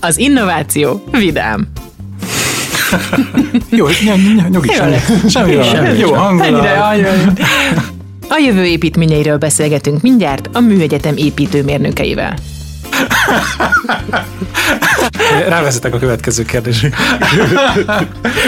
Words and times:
Az 0.00 0.18
innováció 0.18 1.04
vidám. 1.10 1.66
Jó, 3.70 3.86
ny- 3.86 4.48
nyugi, 4.50 4.68
Jó 4.68 4.74
semmi, 5.28 5.54
van. 5.54 5.96
Jó 5.96 6.12
hangulat. 6.12 6.68
A 8.28 8.36
jövő 8.46 8.64
építményeiről 8.64 9.36
beszélgetünk 9.38 10.02
mindjárt 10.02 10.48
a 10.52 10.60
Műegyetem 10.60 11.14
építőmérnökeivel. 11.16 12.34
Rávezetek 15.48 15.94
a 15.94 15.98
következő 15.98 16.44
kérdésre. 16.44 16.88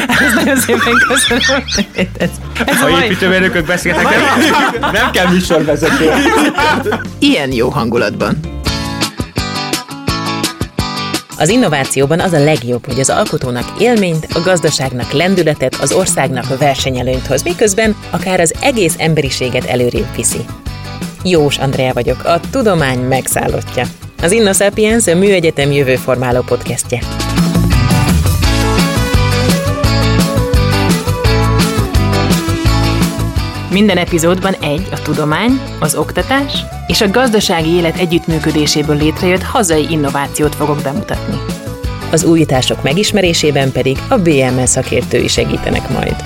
Ez 0.09 0.35
nagyon 0.35 0.57
szépen 0.57 0.95
köszönöm. 1.09 1.63
Ez, 2.19 2.29
ez 2.67 2.81
a 2.81 2.85
Ha 2.85 2.91
mai, 2.91 3.05
építőmérnökök 3.05 3.67
beszélnek, 3.67 4.03
nem, 4.03 4.93
nem 4.93 5.11
kell 5.11 5.27
műsorvezető. 5.31 6.11
ilyen 7.19 7.53
jó 7.53 7.69
hangulatban. 7.69 8.39
Az 11.39 11.49
innovációban 11.49 12.21
az 12.21 12.33
a 12.33 12.45
legjobb, 12.45 12.87
hogy 12.87 13.01
az 13.01 13.11
alkotónak 13.11 13.81
élményt, 13.81 14.27
a 14.35 14.41
gazdaságnak 14.41 15.13
lendületet, 15.13 15.75
az 15.75 15.93
országnak 15.93 16.59
versenyelőnyt 16.59 17.27
hoz, 17.27 17.43
miközben 17.43 17.97
akár 18.11 18.41
az 18.41 18.55
egész 18.61 18.95
emberiséget 18.99 19.65
előrébb 19.65 20.15
viszi. 20.17 20.45
Jós 21.25 21.59
Andrea 21.59 21.93
vagyok, 21.93 22.25
a 22.25 22.41
tudomány 22.51 22.99
megszállottja. 22.99 23.85
Az 24.23 24.33
InnoSapiens 24.33 25.07
a 25.07 25.15
Műegyetem 25.15 25.73
jövőformáló 25.73 26.41
podcastje. 26.41 27.16
Minden 33.77 33.97
epizódban 33.97 34.53
egy 34.53 34.89
a 34.93 35.03
tudomány, 35.03 35.61
az 35.81 35.95
oktatás 35.95 36.65
és 36.87 37.01
a 37.01 37.11
gazdasági 37.11 37.69
élet 37.69 37.99
együttműködéséből 37.99 38.97
létrejött 38.97 39.43
hazai 39.43 39.87
innovációt 39.91 40.55
fogok 40.55 40.83
bemutatni. 40.83 41.37
Az 42.11 42.25
újítások 42.25 42.83
megismerésében 42.83 43.73
pedig 43.73 43.99
a 44.09 44.19
BMS 44.19 44.69
szakértői 44.69 45.29
segítenek 45.29 45.89
majd. 45.89 46.17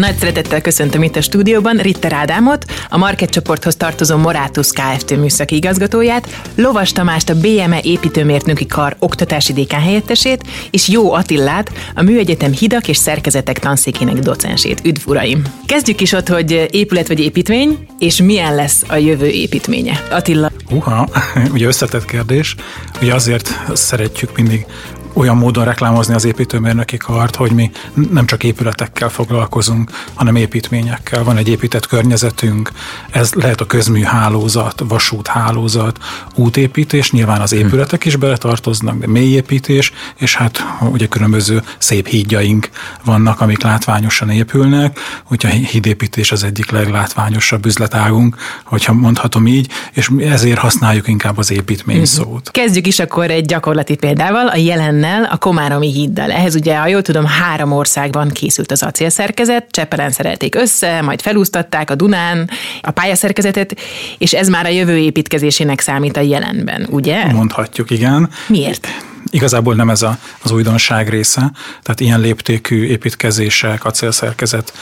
Nagy 0.00 0.16
szeretettel 0.16 0.60
köszöntöm 0.60 1.02
itt 1.02 1.16
a 1.16 1.20
stúdióban 1.20 1.76
Ritter 1.76 2.12
Ádámot, 2.12 2.64
a 2.88 2.98
Market 2.98 3.30
csoporthoz 3.30 3.76
tartozó 3.76 4.16
Morátus 4.16 4.68
Kft. 4.72 5.16
műszaki 5.16 5.54
igazgatóját, 5.54 6.28
Lovas 6.54 6.92
Tamást, 6.92 7.28
a 7.28 7.34
BME 7.34 7.80
építőmérnöki 7.82 8.66
kar 8.66 8.96
oktatási 8.98 9.52
dékán 9.52 9.80
helyettesét, 9.80 10.44
és 10.70 10.88
Jó 10.88 11.12
Attillát, 11.12 11.70
a 11.94 12.02
Műegyetem 12.02 12.52
hidak 12.52 12.88
és 12.88 12.96
szerkezetek 12.96 13.58
tanszékének 13.58 14.14
docensét. 14.14 14.80
Üdv 14.84 15.08
uraim! 15.08 15.42
Kezdjük 15.66 16.00
is 16.00 16.12
ott, 16.12 16.28
hogy 16.28 16.68
épület 16.70 17.08
vagy 17.08 17.20
építmény, 17.20 17.86
és 17.98 18.22
milyen 18.22 18.54
lesz 18.54 18.84
a 18.88 18.96
jövő 18.96 19.26
építménye. 19.26 20.02
Attila, 20.10 20.50
Uha, 20.70 21.08
ugye 21.54 21.66
összetett 21.66 22.04
kérdés. 22.04 22.54
Ugye 23.02 23.14
azért 23.14 23.60
szeretjük 23.72 24.36
mindig 24.36 24.66
olyan 25.12 25.36
módon 25.36 25.64
reklámozni 25.64 26.14
az 26.14 26.24
építőmérnöki 26.24 26.96
kart, 26.96 27.36
hogy 27.36 27.52
mi 27.52 27.70
nem 28.10 28.26
csak 28.26 28.44
épületekkel 28.44 29.08
foglalkozunk, 29.08 29.90
hanem 30.14 30.36
építményekkel. 30.36 31.24
Van 31.24 31.36
egy 31.36 31.48
épített 31.48 31.86
környezetünk, 31.86 32.70
ez 33.10 33.32
lehet 33.32 33.60
a 33.60 33.66
közműhálózat, 33.66 34.82
vasúthálózat, 34.88 35.98
útépítés, 36.34 37.10
nyilván 37.10 37.40
az 37.40 37.52
épületek 37.52 38.04
is 38.04 38.16
beletartoznak, 38.16 38.98
de 38.98 39.06
mélyépítés, 39.06 39.92
és 40.16 40.34
hát 40.34 40.64
ugye 40.80 41.06
különböző 41.06 41.62
szép 41.78 42.06
hídjaink 42.06 42.68
vannak, 43.04 43.40
amik 43.40 43.62
látványosan 43.62 44.30
épülnek, 44.30 44.98
úgyhogy 45.30 45.50
a 45.50 45.66
hídépítés 45.66 46.32
az 46.32 46.44
egyik 46.44 46.70
leglátványosabb 46.70 47.66
üzletágunk, 47.66 48.36
hogyha 48.64 48.92
mondhatom 48.92 49.46
így, 49.46 49.70
és 49.92 50.10
ezért 50.18 50.58
használjuk 50.58 51.08
inkább 51.08 51.38
az 51.38 51.50
építmény 51.50 52.04
szót. 52.04 52.50
Kezdjük 52.50 52.86
is 52.86 52.98
akkor 52.98 53.30
egy 53.30 53.46
gyakorlati 53.46 53.96
példával, 53.96 54.48
a 54.48 54.56
jelennel, 55.00 55.28
a 55.32 55.36
Komáromi 55.36 55.92
híddal. 55.92 56.30
Ehhez 56.30 56.54
ugye, 56.54 56.76
ha 56.76 56.86
jól 56.86 57.02
tudom, 57.02 57.24
három 57.26 57.72
országban 57.72 58.28
készült 58.28 58.70
az 58.70 58.82
acélszerkezet, 58.82 59.66
Csepelen 59.70 60.10
szerelték 60.10 60.54
össze, 60.54 61.00
majd 61.00 61.20
felúsztatták 61.20 61.90
a 61.90 61.94
Dunán 61.94 62.50
a 62.80 62.90
pályaszerkezetet, 62.90 63.76
és 64.18 64.32
ez 64.32 64.48
már 64.48 64.66
a 64.66 64.68
jövő 64.68 64.96
építkezésének 64.96 65.80
számít 65.80 66.16
a 66.16 66.20
jelenben, 66.20 66.86
ugye? 66.90 67.32
Mondhatjuk, 67.32 67.90
igen. 67.90 68.28
Miért? 68.46 68.86
Igazából 69.30 69.74
nem 69.74 69.90
ez 69.90 70.02
a, 70.02 70.18
az 70.42 70.50
újdonság 70.50 71.08
része, 71.08 71.52
tehát 71.82 72.00
ilyen 72.00 72.20
léptékű 72.20 72.84
építkezések, 72.84 73.84
acélszerkezet, 73.84 74.72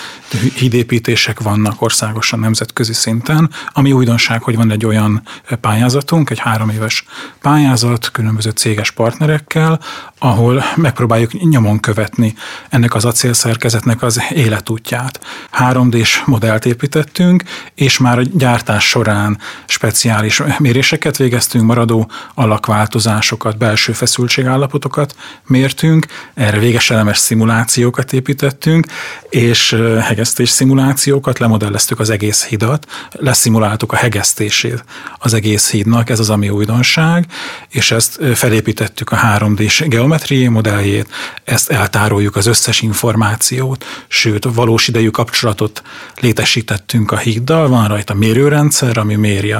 hídépítések 0.55 1.41
vannak 1.41 1.83
országosan 1.83 2.39
nemzetközi 2.39 2.93
szinten, 2.93 3.51
ami 3.73 3.93
újdonság, 3.93 4.43
hogy 4.43 4.57
van 4.57 4.71
egy 4.71 4.87
olyan 4.87 5.23
pályázatunk, 5.61 6.31
egy 6.31 6.39
három 6.39 6.69
éves 6.69 7.05
pályázat 7.41 8.11
különböző 8.11 8.51
céges 8.51 8.91
partnerekkel, 8.91 9.81
ahol 10.19 10.65
megpróbáljuk 10.77 11.51
nyomon 11.51 11.81
követni 11.81 12.35
ennek 12.69 12.95
az 12.95 13.05
acélszerkezetnek 13.05 14.03
az 14.03 14.23
életútját. 14.31 15.21
3D-s 15.59 16.23
modellt 16.25 16.67
építettünk, 16.67 17.43
és 17.75 17.99
már 17.99 18.19
a 18.19 18.23
gyártás 18.23 18.89
során 18.89 19.39
speciális 19.67 20.43
méréseket 20.59 21.17
végeztünk, 21.17 21.65
maradó 21.65 22.11
alakváltozásokat, 22.35 23.59
belső 23.59 23.93
feszültségállapotokat 24.39 25.15
mértünk, 25.47 26.07
erre 26.35 26.59
véges 26.59 26.91
elemes 26.91 27.19
szimulációkat 27.19 28.13
építettünk, 28.13 28.87
és 29.29 29.77
hegesztés 30.01 30.49
szimulációkat, 30.49 31.39
lemodelleztük 31.39 32.01
az 32.01 32.11
egész 32.11 32.45
hidat, 32.45 32.87
leszimuláltuk 33.11 33.93
a 33.93 33.97
hegesztését 33.97 34.85
az 35.19 35.35
egész 35.35 35.71
hídnak, 35.71 36.11
ez 36.11 36.19
az, 36.19 36.31
ami 36.31 36.49
újdonság, 36.49 37.27
és 37.69 37.91
ezt 37.91 38.21
felépítettük 38.35 39.11
a 39.13 39.17
3D-s 39.17 39.81
geometriai 39.87 40.49
modelljét, 40.49 41.09
ezt 41.45 41.71
eltároljuk 41.71 42.37
az 42.37 42.47
összes 42.47 42.81
információt, 42.81 43.85
sőt, 44.09 44.45
valós 44.45 44.89
idejű 44.89 45.09
kapcsolatot 45.09 45.83
létesítettünk 46.21 47.13
a 47.13 47.17
híddal, 47.17 47.69
van 47.69 47.89
rajta 47.89 48.15
mérőrendszer, 48.15 48.99
ami 48.99 49.15
méri 49.15 49.53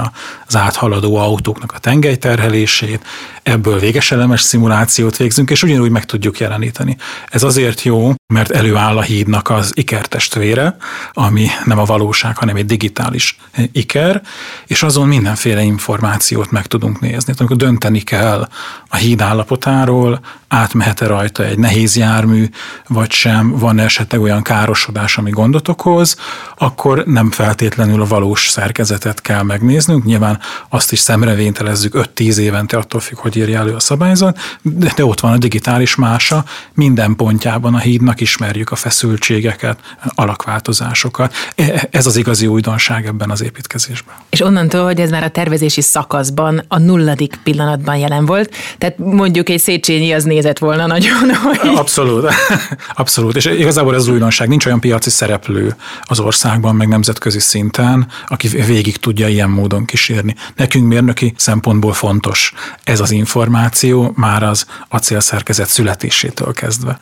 az 0.47 0.55
áthaladó 0.55 1.15
autóknak 1.15 1.71
a 1.71 1.79
tengelyterhelését, 1.79 3.05
ebből 3.43 3.79
véges 3.79 4.11
elemes 4.11 4.41
szimulációt 4.69 5.17
végzünk, 5.17 5.49
és 5.49 5.63
ugyanúgy 5.63 5.89
meg 5.89 6.05
tudjuk 6.05 6.39
jeleníteni. 6.39 6.97
Ez 7.29 7.43
azért 7.43 7.81
jó, 7.81 8.13
mert 8.33 8.51
előáll 8.51 8.97
a 8.97 9.01
hídnak 9.01 9.49
az 9.49 9.71
ikertestvére, 9.75 10.75
ami 11.13 11.47
nem 11.65 11.79
a 11.79 11.85
valóság, 11.85 12.37
hanem 12.37 12.55
egy 12.55 12.65
digitális 12.65 13.37
iker, 13.71 14.21
és 14.67 14.83
azon 14.83 15.07
mindenféle 15.07 15.61
információt 15.61 16.51
meg 16.51 16.65
tudunk 16.65 16.99
nézni. 16.99 17.19
Tehát 17.19 17.39
amikor 17.39 17.57
dönteni 17.57 17.99
kell 17.99 18.47
a 18.87 18.95
híd 18.95 19.21
állapotáról, 19.21 20.19
átmehet-e 20.47 21.07
rajta 21.07 21.45
egy 21.45 21.57
nehéz 21.57 21.95
jármű, 21.95 22.49
vagy 22.87 23.11
sem, 23.11 23.51
van 23.51 23.79
esetleg 23.79 24.21
olyan 24.21 24.41
károsodás, 24.41 25.17
ami 25.17 25.29
gondot 25.29 25.67
okoz, 25.67 26.15
akkor 26.57 27.03
nem 27.05 27.31
feltétlenül 27.31 28.01
a 28.01 28.05
valós 28.05 28.47
szerkezetet 28.47 29.21
kell 29.21 29.43
megnéznünk. 29.43 30.03
Nyilván 30.03 30.39
azt 30.69 30.91
is 30.91 30.99
szemrevénytelezzük 30.99 31.93
5-10 32.15 32.37
évente, 32.37 32.77
attól 32.77 33.01
függ, 33.01 33.17
hogy 33.17 33.37
írja 33.37 33.59
elő 33.59 33.73
a 33.73 33.79
szabályzat, 33.79 34.39
de 34.61 35.05
ott 35.05 35.19
van 35.19 35.31
a 35.31 35.37
digitális 35.37 35.95
mása, 35.95 36.45
minden 36.73 37.15
pontjában 37.15 37.73
a 37.73 37.79
hídnak 37.79 38.18
ismerjük 38.21 38.71
a 38.71 38.75
feszültségeket, 38.75 39.79
alakváltozásokat. 40.15 41.33
E- 41.55 41.87
Ez 41.91 42.05
az 42.05 42.15
igazi 42.15 42.47
újdonság 42.47 43.05
ebben 43.05 43.29
az 43.29 43.43
építkezésben. 43.43 44.15
És 44.29 44.41
onnantól, 44.41 44.83
hogy 44.83 44.99
ez 44.99 45.09
már 45.09 45.23
a 45.23 45.29
tervezési 45.29 45.81
szakaszban 45.81 46.65
a 46.67 46.79
nulladik 46.79 47.39
pillanatban 47.43 47.97
jelen 47.97 48.25
volt, 48.25 48.55
tehát 48.77 48.97
mondjuk 48.97 49.49
egy 49.49 49.59
Széchenyi 49.59 50.11
az 50.11 50.23
nézett 50.23 50.57
volna 50.57 50.85
nagyon, 50.85 51.35
hogy 51.43 51.59
Abszolút. 51.75 52.29
Abszolút. 52.93 53.35
És 53.35 53.45
igazából 53.45 53.95
ez 53.95 54.01
az 54.01 54.07
újdonság. 54.07 54.47
Nincs 54.47 54.65
olyan 54.65 54.79
piaci 54.79 55.09
szereplő 55.09 55.75
az 56.01 56.19
országban, 56.19 56.75
meg 56.75 56.87
nemzetközi 56.87 57.39
szinten, 57.39 58.07
aki 58.27 58.47
végig 58.47 58.97
tudja 58.97 59.27
ilyen 59.27 59.49
módon 59.49 59.85
kísérni. 59.85 60.35
Nekünk 60.55 60.87
mérnöki 60.87 61.33
szempontból 61.37 61.93
fontos 61.93 62.53
ez 62.83 62.99
az 62.99 63.11
információ 63.11 64.11
már 64.15 64.43
az 64.43 64.65
acélszerkezet 64.87 65.67
születésétől 65.67 66.53
kezdve. 66.53 66.99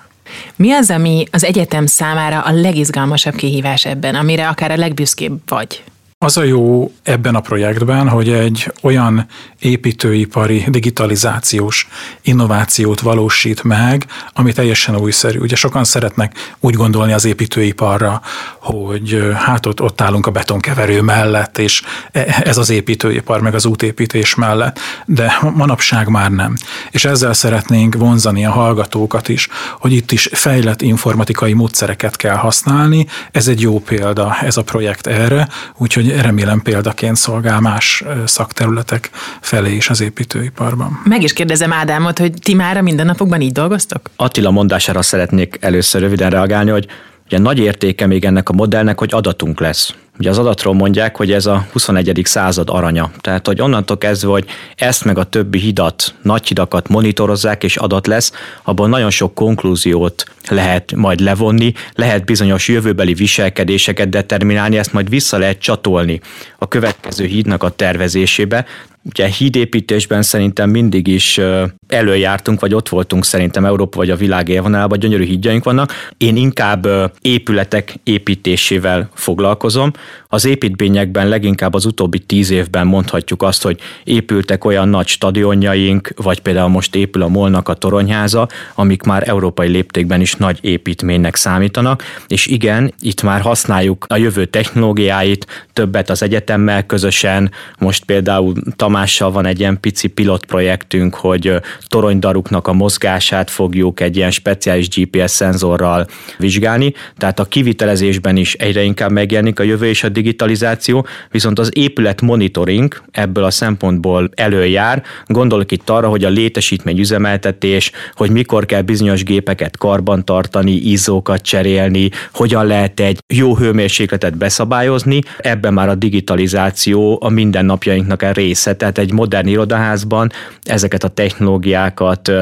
Mi 0.55 0.71
az, 0.71 0.89
ami 0.89 1.25
az 1.31 1.43
egyetem 1.43 1.85
számára 1.85 2.39
a 2.39 2.51
legizgalmasabb 2.51 3.35
kihívás 3.35 3.85
ebben, 3.85 4.15
amire 4.15 4.47
akár 4.47 4.71
a 4.71 4.77
legbüszkébb 4.77 5.39
vagy? 5.47 5.83
Az 6.27 6.37
a 6.37 6.43
jó 6.43 6.91
ebben 7.03 7.35
a 7.35 7.39
projektben, 7.39 8.09
hogy 8.09 8.29
egy 8.29 8.71
olyan 8.81 9.27
építőipari 9.59 10.65
digitalizációs 10.67 11.87
innovációt 12.21 12.99
valósít 12.99 13.63
meg, 13.63 14.05
ami 14.33 14.53
teljesen 14.53 14.97
újszerű. 14.97 15.39
Ugye 15.39 15.55
sokan 15.55 15.83
szeretnek 15.83 16.55
úgy 16.59 16.73
gondolni 16.73 17.13
az 17.13 17.25
építőiparra, 17.25 18.21
hogy 18.59 19.27
hát 19.35 19.65
ott, 19.65 19.81
ott 19.81 20.01
állunk 20.01 20.27
a 20.27 20.31
betonkeverő 20.31 21.01
mellett, 21.01 21.57
és 21.57 21.81
e, 22.11 22.41
ez 22.43 22.57
az 22.57 22.69
építőipar, 22.69 23.41
meg 23.41 23.55
az 23.55 23.65
útépítés 23.65 24.35
mellett, 24.35 24.79
de 25.05 25.39
manapság 25.53 26.07
már 26.07 26.31
nem. 26.31 26.55
És 26.91 27.05
ezzel 27.05 27.33
szeretnénk 27.33 27.95
vonzani 27.95 28.45
a 28.45 28.51
hallgatókat 28.51 29.29
is, 29.29 29.47
hogy 29.79 29.91
itt 29.91 30.11
is 30.11 30.29
fejlett 30.31 30.81
informatikai 30.81 31.53
módszereket 31.53 32.15
kell 32.15 32.35
használni. 32.35 33.07
Ez 33.31 33.47
egy 33.47 33.61
jó 33.61 33.79
példa, 33.79 34.37
ez 34.41 34.57
a 34.57 34.63
projekt 34.63 35.07
erre, 35.07 35.47
úgyhogy 35.77 36.15
remélem 36.21 36.61
példaként 36.61 37.15
szolgál 37.15 37.59
más 37.59 38.03
szakterületek 38.25 39.09
felé 39.41 39.75
is 39.75 39.89
az 39.89 40.01
építőiparban. 40.01 41.01
Meg 41.03 41.23
is 41.23 41.33
kérdezem 41.33 41.73
Ádámot, 41.73 42.19
hogy 42.19 42.33
ti 42.41 42.53
már 42.53 42.77
a 42.77 42.81
mindennapokban 42.81 43.41
így 43.41 43.51
dolgoztok? 43.51 44.09
Attila 44.15 44.51
mondására 44.51 45.01
szeretnék 45.01 45.57
először 45.59 46.01
röviden 46.01 46.29
reagálni, 46.29 46.69
hogy 46.69 46.87
ugye 47.25 47.37
nagy 47.39 47.59
értéke 47.59 48.05
még 48.05 48.25
ennek 48.25 48.49
a 48.49 48.53
modellnek, 48.53 48.99
hogy 48.99 49.09
adatunk 49.13 49.59
lesz. 49.59 49.93
Ugye 50.19 50.29
az 50.29 50.37
adatról 50.37 50.73
mondják, 50.73 51.17
hogy 51.17 51.31
ez 51.31 51.45
a 51.45 51.67
21. 51.71 52.21
század 52.23 52.69
aranya. 52.69 53.11
Tehát, 53.21 53.47
hogy 53.47 53.61
onnantól 53.61 53.97
kezdve, 53.97 54.29
hogy 54.29 54.45
ezt 54.75 55.05
meg 55.05 55.17
a 55.17 55.23
többi 55.23 55.59
hidat, 55.59 56.15
nagy 56.21 56.47
hidakat 56.47 56.87
monitorozzák 56.87 57.63
és 57.63 57.75
adat 57.75 58.07
lesz, 58.07 58.31
abban 58.63 58.89
nagyon 58.89 59.09
sok 59.09 59.33
konklúziót 59.33 60.25
lehet 60.49 60.95
majd 60.95 61.19
levonni, 61.19 61.73
lehet 61.95 62.25
bizonyos 62.25 62.67
jövőbeli 62.67 63.13
viselkedéseket 63.13 64.09
determinálni, 64.09 64.77
ezt 64.77 64.93
majd 64.93 65.09
vissza 65.09 65.37
lehet 65.37 65.59
csatolni 65.59 66.21
a 66.57 66.67
következő 66.67 67.25
hídnak 67.25 67.63
a 67.63 67.69
tervezésébe, 67.69 68.65
Ugye 69.03 69.27
hídépítésben 69.27 70.21
szerintem 70.21 70.69
mindig 70.69 71.07
is 71.07 71.39
előjártunk, 71.87 72.59
vagy 72.59 72.73
ott 72.73 72.89
voltunk 72.89 73.25
szerintem 73.25 73.65
Európa 73.65 73.97
vagy 73.97 74.09
a 74.09 74.15
világ 74.15 74.49
élvonalában, 74.49 74.99
gyönyörű 74.99 75.23
hídjaink 75.23 75.63
vannak. 75.63 75.93
Én 76.17 76.35
inkább 76.35 76.87
épületek 77.21 77.95
építésével 78.03 79.09
foglalkozom. 79.13 79.91
Az 80.27 80.45
építményekben 80.45 81.27
leginkább 81.27 81.73
az 81.73 81.85
utóbbi 81.85 82.19
tíz 82.19 82.49
évben 82.49 82.87
mondhatjuk 82.87 83.41
azt, 83.41 83.63
hogy 83.63 83.79
épültek 84.03 84.65
olyan 84.65 84.89
nagy 84.89 85.07
stadionjaink, 85.07 86.09
vagy 86.15 86.39
például 86.39 86.69
most 86.69 86.95
épül 86.95 87.21
a 87.21 87.27
Molnak 87.27 87.69
a 87.69 87.73
toronyháza, 87.73 88.47
amik 88.75 89.03
már 89.03 89.29
európai 89.29 89.67
léptékben 89.67 90.21
is 90.21 90.33
nagy 90.33 90.57
építménynek 90.61 91.35
számítanak, 91.35 92.03
és 92.27 92.45
igen, 92.45 92.93
itt 92.99 93.21
már 93.21 93.41
használjuk 93.41 94.05
a 94.07 94.17
jövő 94.17 94.45
technológiáit, 94.45 95.67
többet 95.73 96.09
az 96.09 96.23
egyetemmel 96.23 96.85
közösen, 96.85 97.51
most 97.77 98.05
például 98.05 98.53
Tamás 98.75 99.07
Tamással 99.07 99.31
van 99.31 99.45
egy 99.45 99.59
ilyen 99.59 99.79
pici 99.79 100.07
pilotprojektünk, 100.07 101.15
hogy 101.15 101.53
toronydaruknak 101.87 102.67
a 102.67 102.73
mozgását 102.73 103.49
fogjuk 103.49 103.99
egy 103.99 104.15
ilyen 104.15 104.31
speciális 104.31 104.89
GPS 104.89 105.31
szenzorral 105.31 106.07
vizsgálni, 106.37 106.93
tehát 107.17 107.39
a 107.39 107.45
kivitelezésben 107.45 108.37
is 108.37 108.53
egyre 108.53 108.83
inkább 108.83 109.11
megjelenik 109.11 109.59
a 109.59 109.63
jövő 109.63 109.85
és 109.85 110.03
a 110.03 110.09
digitalizáció, 110.09 111.05
viszont 111.31 111.59
az 111.59 111.69
épület 111.73 112.21
monitoring 112.21 113.01
ebből 113.11 113.43
a 113.43 113.51
szempontból 113.51 114.29
előjár. 114.35 115.03
Gondolok 115.25 115.71
itt 115.71 115.89
arra, 115.89 116.09
hogy 116.09 116.23
a 116.23 116.29
létesítmény 116.29 116.99
üzemeltetés, 116.99 117.91
hogy 118.13 118.29
mikor 118.29 118.65
kell 118.65 118.81
bizonyos 118.81 119.23
gépeket 119.23 119.77
karban 119.77 120.25
tartani, 120.25 120.71
izzókat 120.71 121.41
cserélni, 121.41 122.09
hogyan 122.33 122.65
lehet 122.65 122.99
egy 122.99 123.19
jó 123.33 123.55
hőmérsékletet 123.55 124.37
beszabályozni, 124.37 125.19
ebben 125.37 125.73
már 125.73 125.89
a 125.89 125.95
digitalizáció 125.95 127.19
a 127.21 127.29
mindennapjainknak 127.29 128.21
a 128.21 128.31
része, 128.31 128.75
tehát 128.75 128.97
egy 128.97 129.11
modern 129.11 129.47
irodaházban 129.47 130.31
ezeket 130.63 131.03
a 131.03 131.07
technológiákat 131.07 131.66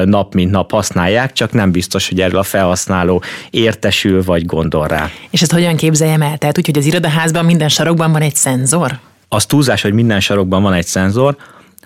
nap 0.04 0.34
mint 0.34 0.50
nap 0.50 0.70
használják, 0.70 1.32
csak 1.32 1.52
nem 1.52 1.70
biztos, 1.70 2.08
hogy 2.08 2.20
erről 2.20 2.38
a 2.38 2.42
felhasználó 2.42 3.22
értesül 3.50 4.22
vagy 4.22 4.46
gondol 4.46 4.86
rá. 4.86 5.10
És 5.30 5.42
ezt 5.42 5.52
hogyan 5.52 5.76
képzeljem 5.76 6.22
el? 6.22 6.38
Tehát 6.38 6.58
úgy, 6.58 6.66
hogy 6.66 6.78
az 6.78 6.86
irodaházban 6.86 7.44
minden 7.44 7.68
sarokban 7.68 8.12
van 8.12 8.22
egy 8.22 8.34
szenzor? 8.34 8.98
Az 9.28 9.46
túlzás, 9.46 9.82
hogy 9.82 9.92
minden 9.92 10.20
sarokban 10.20 10.62
van 10.62 10.72
egy 10.72 10.86
szenzor, 10.86 11.36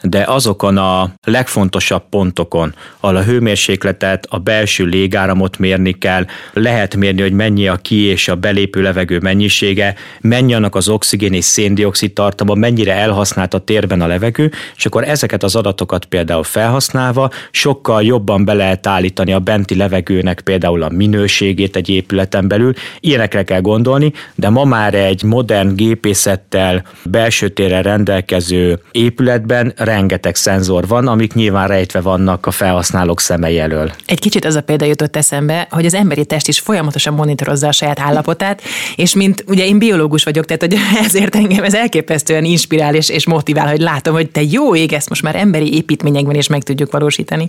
de 0.03 0.25
azokon 0.27 0.77
a 0.77 1.13
legfontosabb 1.25 2.03
pontokon, 2.09 2.75
ahol 3.01 3.17
a 3.17 3.23
hőmérsékletet, 3.23 4.27
a 4.31 4.39
belső 4.39 4.85
légáramot 4.85 5.59
mérni 5.59 5.93
kell, 5.93 6.27
lehet 6.53 6.97
mérni, 6.97 7.21
hogy 7.21 7.33
mennyi 7.33 7.69
a 7.69 7.77
ki 7.77 8.03
és 8.03 8.29
a 8.29 8.35
belépő 8.35 8.83
levegő 8.83 9.19
mennyisége, 9.19 9.95
mennyi 10.21 10.55
annak 10.55 10.75
az 10.75 10.89
oxigén 10.89 11.33
és 11.33 11.45
széndiokszid 11.45 12.13
tartalma, 12.13 12.55
mennyire 12.55 12.95
elhasznált 12.95 13.55
a 13.55 13.59
térben 13.59 14.01
a 14.01 14.07
levegő, 14.07 14.51
és 14.77 14.87
akkor 14.87 15.09
ezeket 15.09 15.43
az 15.43 15.57
adatokat 15.57 16.05
például 16.05 16.43
felhasználva 16.43 17.31
sokkal 17.51 18.03
jobban 18.03 18.45
be 18.45 18.53
lehet 18.53 18.87
állítani 18.87 19.33
a 19.33 19.39
benti 19.39 19.77
levegőnek 19.77 20.41
például 20.41 20.83
a 20.83 20.89
minőségét 20.89 21.77
egy 21.77 21.89
épületen 21.89 22.49
belül. 22.49 22.73
Ilyenekre 23.01 23.43
kell 23.43 23.61
gondolni, 23.61 24.13
de 24.35 24.49
ma 24.49 24.65
már 24.65 24.95
egy 24.95 25.23
modern 25.23 25.75
gépészettel, 25.75 26.85
belső 27.05 27.49
térrel 27.49 27.83
rendelkező 27.83 28.81
épületben 28.91 29.73
rengeteg 29.91 30.35
szenzor 30.35 30.87
van, 30.87 31.07
amik 31.07 31.35
nyilván 31.35 31.69
rejtve 31.69 32.01
vannak 32.01 32.47
a 32.47 32.51
felhasználók 32.51 33.21
szemei 33.21 33.59
elől. 33.59 33.93
Egy 34.07 34.19
kicsit 34.21 34.45
az 34.45 34.55
a 34.55 34.61
példa 34.61 34.85
jutott 34.85 35.17
eszembe, 35.17 35.67
hogy 35.71 35.87
az 35.87 35.95
emberi 35.95 36.25
test 36.25 36.49
is 36.49 36.59
folyamatosan 36.61 37.15
monitorozza 37.15 37.69
a 37.69 37.73
saját 37.73 38.01
állapotát, 38.01 38.63
és 38.97 39.15
mint 39.15 39.45
ugye 39.47 39.65
én 39.67 39.79
biológus 39.79 40.25
vagyok, 40.25 40.45
tehát 40.45 40.63
hogy 40.63 40.77
ezért 41.07 41.35
engem 41.35 41.65
ez 41.65 41.75
elképesztően 41.75 42.45
inspirál 42.45 42.95
és, 42.95 43.09
és 43.09 43.27
motivál, 43.27 43.69
hogy 43.69 43.81
látom, 43.81 44.15
hogy 44.15 44.31
te 44.31 44.43
jó 44.51 44.75
ég, 44.75 44.93
ezt 44.93 45.09
most 45.09 45.23
már 45.23 45.37
emberi 45.37 45.75
építményekben 45.75 46.35
is 46.35 46.47
meg 46.47 46.63
tudjuk 46.63 46.93
valósítani. 46.93 47.49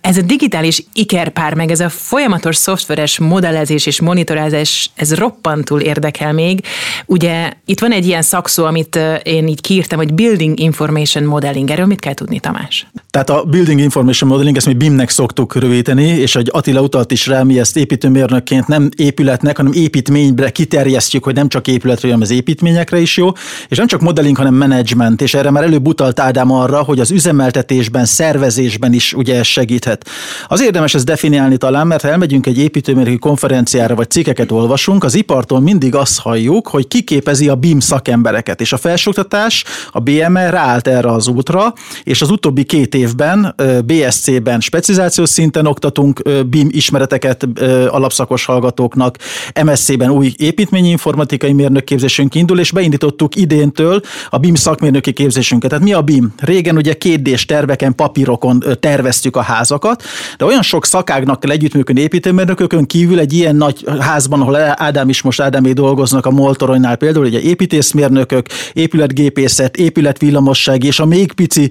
Ez 0.00 0.16
a 0.16 0.22
digitális 0.22 0.84
ikerpár, 0.92 1.54
meg 1.54 1.70
ez 1.70 1.80
a 1.80 1.88
folyamatos 1.88 2.56
szoftveres 2.56 3.18
modellezés 3.18 3.86
és 3.86 4.00
monitorázás, 4.00 4.90
ez 4.94 5.14
roppantul 5.14 5.80
érdekel 5.80 6.32
még. 6.32 6.60
Ugye 7.06 7.52
itt 7.64 7.80
van 7.80 7.92
egy 7.92 8.06
ilyen 8.06 8.22
szakszó, 8.22 8.64
amit 8.64 8.98
én 9.22 9.48
így 9.48 9.60
kiírtam, 9.60 9.98
hogy 9.98 10.14
Building 10.14 10.60
Information 10.60 11.24
Modeling 11.24 11.59
modeling. 11.60 11.88
Mit 11.88 12.00
kell 12.00 12.14
tudni, 12.14 12.40
Tamás? 12.40 12.86
Tehát 13.10 13.30
a 13.30 13.44
Building 13.44 13.80
Information 13.80 14.30
Modeling, 14.30 14.56
ezt 14.56 14.66
mi 14.66 14.72
BIM-nek 14.72 15.08
szoktuk 15.08 15.54
rövidíteni, 15.54 16.02
és 16.02 16.34
hogy 16.34 16.48
Attila 16.52 16.80
utalt 16.80 17.12
is 17.12 17.26
rá, 17.26 17.42
mi 17.42 17.58
ezt 17.58 17.76
építőmérnökként 17.76 18.66
nem 18.66 18.88
épületnek, 18.96 19.56
hanem 19.56 19.72
építményre 19.72 20.50
kiterjesztjük, 20.50 21.24
hogy 21.24 21.34
nem 21.34 21.48
csak 21.48 21.68
épületre, 21.68 22.06
hanem 22.06 22.22
az 22.22 22.30
építményekre 22.30 22.98
is 22.98 23.16
jó, 23.16 23.30
és 23.68 23.76
nem 23.76 23.86
csak 23.86 24.00
modeling, 24.00 24.36
hanem 24.36 24.54
management, 24.54 25.22
és 25.22 25.34
erre 25.34 25.50
már 25.50 25.62
előbb 25.62 25.86
utalt 25.86 26.20
Ádám 26.20 26.50
arra, 26.50 26.82
hogy 26.82 27.00
az 27.00 27.10
üzemeltetésben, 27.10 28.04
szervezésben 28.04 28.92
is 28.92 29.12
ugye 29.12 29.42
segíthet. 29.42 30.08
Az 30.46 30.62
érdemes 30.62 30.94
ezt 30.94 31.04
definiálni 31.04 31.56
talán, 31.56 31.86
mert 31.86 32.02
ha 32.02 32.08
elmegyünk 32.08 32.46
egy 32.46 32.58
építőmérnöki 32.58 33.18
konferenciára, 33.18 33.94
vagy 33.94 34.10
cikkeket 34.10 34.50
olvasunk, 34.50 35.04
az 35.04 35.14
ipartól 35.14 35.60
mindig 35.60 35.94
azt 35.94 36.20
halljuk, 36.20 36.68
hogy 36.68 36.88
kiképezi 36.88 37.48
a 37.48 37.54
BIM 37.54 37.80
szakembereket, 37.80 38.60
és 38.60 38.72
a 38.72 38.76
felsőoktatás, 38.76 39.64
a 39.90 40.00
BMR 40.00 40.50
ráállt 40.50 40.88
erre 40.88 41.12
az 41.12 41.28
útra, 41.28 41.49
útra, 41.50 41.74
és 42.02 42.22
az 42.22 42.30
utóbbi 42.30 42.64
két 42.64 42.94
évben 42.94 43.54
BSC-ben 43.84 44.60
specializációs 44.60 45.28
szinten 45.28 45.66
oktatunk 45.66 46.22
BIM 46.46 46.68
ismereteket 46.70 47.46
alapszakos 47.88 48.44
hallgatóknak, 48.44 49.16
MSC-ben 49.64 50.10
új 50.10 50.32
építményinformatikai 50.36 51.52
mérnökképzésünk 51.52 52.34
indul, 52.34 52.58
és 52.58 52.72
beindítottuk 52.72 53.36
idéntől 53.36 54.00
a 54.30 54.38
BIM 54.38 54.54
szakmérnöki 54.54 55.12
képzésünket. 55.12 55.70
Tehát 55.70 55.84
mi 55.84 55.92
a 55.92 56.02
BIM? 56.02 56.32
Régen 56.38 56.76
ugye 56.76 56.92
kétdés 56.92 57.46
terveken, 57.46 57.94
papírokon 57.94 58.64
terveztük 58.80 59.36
a 59.36 59.42
házakat, 59.42 60.02
de 60.38 60.44
olyan 60.44 60.62
sok 60.62 60.86
szakágnak 60.86 61.40
kell 61.40 61.50
együttműködni 61.50 62.00
építőmérnökökön 62.00 62.86
kívül 62.86 63.18
egy 63.18 63.32
ilyen 63.32 63.56
nagy 63.56 63.84
házban, 64.00 64.40
ahol 64.40 64.56
Ádám 64.56 65.08
is 65.08 65.22
most 65.22 65.40
Ádámé 65.40 65.72
dolgoznak 65.72 66.26
a 66.26 66.30
Moltoronynál 66.30 66.96
például, 66.96 67.26
ugye 67.26 67.40
építészmérnökök, 67.40 68.46
épületgépészet, 68.72 69.76
épületvillamosság 69.76 70.84
és 70.84 71.00
a 71.00 71.04
még 71.04 71.32
pici 71.40 71.70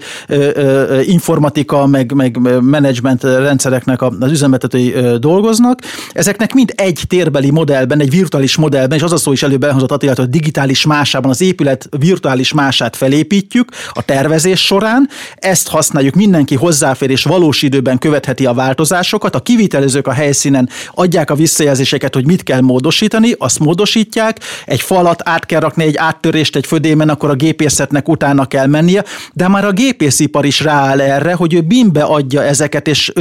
informatika, 1.06 1.88
meg, 1.88 2.14
meg 2.14 2.38
menedzsment 2.62 3.24
rendszereknek 3.24 4.02
az 4.02 4.32
üzemeltetői 4.32 4.94
dolgoznak. 5.20 5.80
Ezeknek 6.12 6.54
mind 6.54 6.74
egy 6.76 7.02
térbeli 7.08 7.52
modellben, 7.52 8.00
egy 8.00 8.10
virtuális 8.10 8.56
modellben, 8.56 8.98
és 8.98 9.04
az 9.04 9.12
a 9.12 9.18
szó 9.18 9.32
is 9.32 9.44
előbb 9.44 9.64
elhozott 9.64 9.92
Attila, 9.92 10.14
hogy 10.16 10.30
digitális 10.30 10.86
másában 10.86 11.30
az 11.30 11.42
épület 11.42 11.90
virtuális 12.00 12.54
mását 12.54 12.96
felépítjük 12.96 13.72
a 13.94 14.02
tervezés 14.02 14.66
során. 14.66 15.10
Ezt 15.36 15.68
használjuk, 15.68 16.16
mindenki 16.16 16.56
hozzáfér 16.56 17.10
és 17.10 17.24
valós 17.24 17.62
időben 17.62 17.98
követheti 17.98 18.46
a 18.46 18.54
változásokat. 18.54 19.36
A 19.36 19.40
kivitelezők 19.40 20.08
a 20.08 20.12
helyszínen 20.12 20.70
adják 20.94 21.30
a 21.30 21.36
visszajelzéseket, 21.36 22.14
hogy 22.14 22.26
mit 22.26 22.44
kell 22.44 22.62
módosítani, 22.62 23.36
azt 23.38 23.60
módosítják. 23.60 24.40
Egy 24.66 24.82
falat 24.82 25.22
át 25.26 25.46
kell 25.46 25.60
rakni, 25.60 25.84
egy 25.84 25.98
áttörést 25.98 26.56
egy 26.56 26.66
födémen, 26.66 27.10
akkor 27.10 27.30
a 27.30 27.34
gépészetnek 27.34 28.08
utána 28.10 28.46
kell 28.46 28.68
mennie, 28.68 29.04
de 29.34 29.48
már 29.48 29.59
már 29.60 29.68
a 29.68 29.74
gépészipar 29.74 30.46
is 30.46 30.60
rááll 30.60 31.02
erre, 31.02 31.34
hogy 31.34 31.54
ő 31.54 31.62
BIM-be 31.62 32.04
adja 32.04 32.44
ezeket, 32.44 32.88
és 32.88 33.14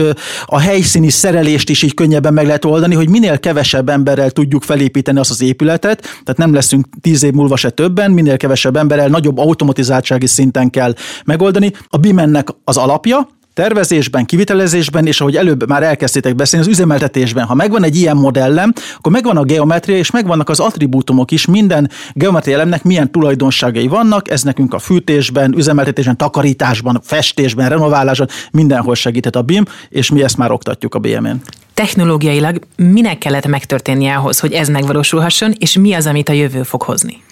a 0.47 0.59
helyszíni 0.59 1.11
szerelést 1.11 1.71
is 1.71 1.83
így 1.83 1.95
könnyebben 1.95 2.33
meg 2.33 2.47
lehet 2.47 2.65
oldani, 2.65 2.95
hogy 2.95 3.09
minél 3.09 3.39
kevesebb 3.39 3.89
emberrel 3.89 4.31
tudjuk 4.31 4.63
felépíteni 4.63 5.19
azt 5.19 5.31
az 5.31 5.41
épületet, 5.41 6.01
tehát 6.01 6.37
nem 6.37 6.55
leszünk 6.55 6.87
tíz 7.01 7.23
év 7.23 7.33
múlva 7.33 7.57
se 7.57 7.71
többen, 7.71 8.11
minél 8.11 8.37
kevesebb 8.37 8.77
emberrel 8.77 9.09
nagyobb 9.09 9.39
automatizáltsági 9.39 10.27
szinten 10.27 10.71
kell 10.71 10.95
megoldani. 11.25 11.73
A 11.89 11.97
BIM-ennek 11.97 12.49
az 12.65 12.77
alapja, 12.77 13.29
tervezésben, 13.59 14.25
kivitelezésben, 14.25 15.07
és 15.07 15.21
ahogy 15.21 15.37
előbb 15.37 15.69
már 15.69 15.83
elkezdtétek 15.83 16.35
beszélni, 16.35 16.67
az 16.67 16.73
üzemeltetésben. 16.73 17.45
Ha 17.45 17.55
megvan 17.55 17.85
egy 17.85 17.97
ilyen 17.97 18.17
modellem, 18.17 18.73
akkor 18.97 19.13
megvan 19.13 19.37
a 19.37 19.43
geometria, 19.43 19.97
és 19.97 20.11
megvannak 20.11 20.49
az 20.49 20.61
attribútumok 20.61 21.31
is. 21.31 21.47
Minden 21.47 21.91
geometria 22.13 22.55
elemnek 22.55 22.83
milyen 22.83 23.11
tulajdonságai 23.11 23.87
vannak, 23.87 24.31
ez 24.31 24.43
nekünk 24.43 24.75
a 24.75 24.79
fűtésben, 24.79 25.55
üzemeltetésben, 25.57 26.17
takarításban, 26.17 27.01
festésben, 27.03 27.69
renoválásban, 27.69 28.29
mindenhol 28.53 28.95
segített 28.95 29.37
a 29.37 29.43
BIM, 29.43 29.65
és 29.89 30.11
mi 30.11 30.23
ezt 30.23 30.37
már 30.37 30.51
oktatjuk 30.51 30.95
a 30.95 30.99
BM-en 30.99 31.43
technológiailag 31.75 32.59
minek 32.77 33.19
kellett 33.19 33.47
megtörténnie 33.47 34.15
ahhoz, 34.15 34.39
hogy 34.39 34.53
ez 34.53 34.69
megvalósulhasson, 34.69 35.53
és 35.59 35.77
mi 35.77 35.95
az, 35.95 36.07
amit 36.07 36.29
a 36.29 36.33
jövő 36.33 36.63
fog 36.63 36.83
hozni? 36.83 37.23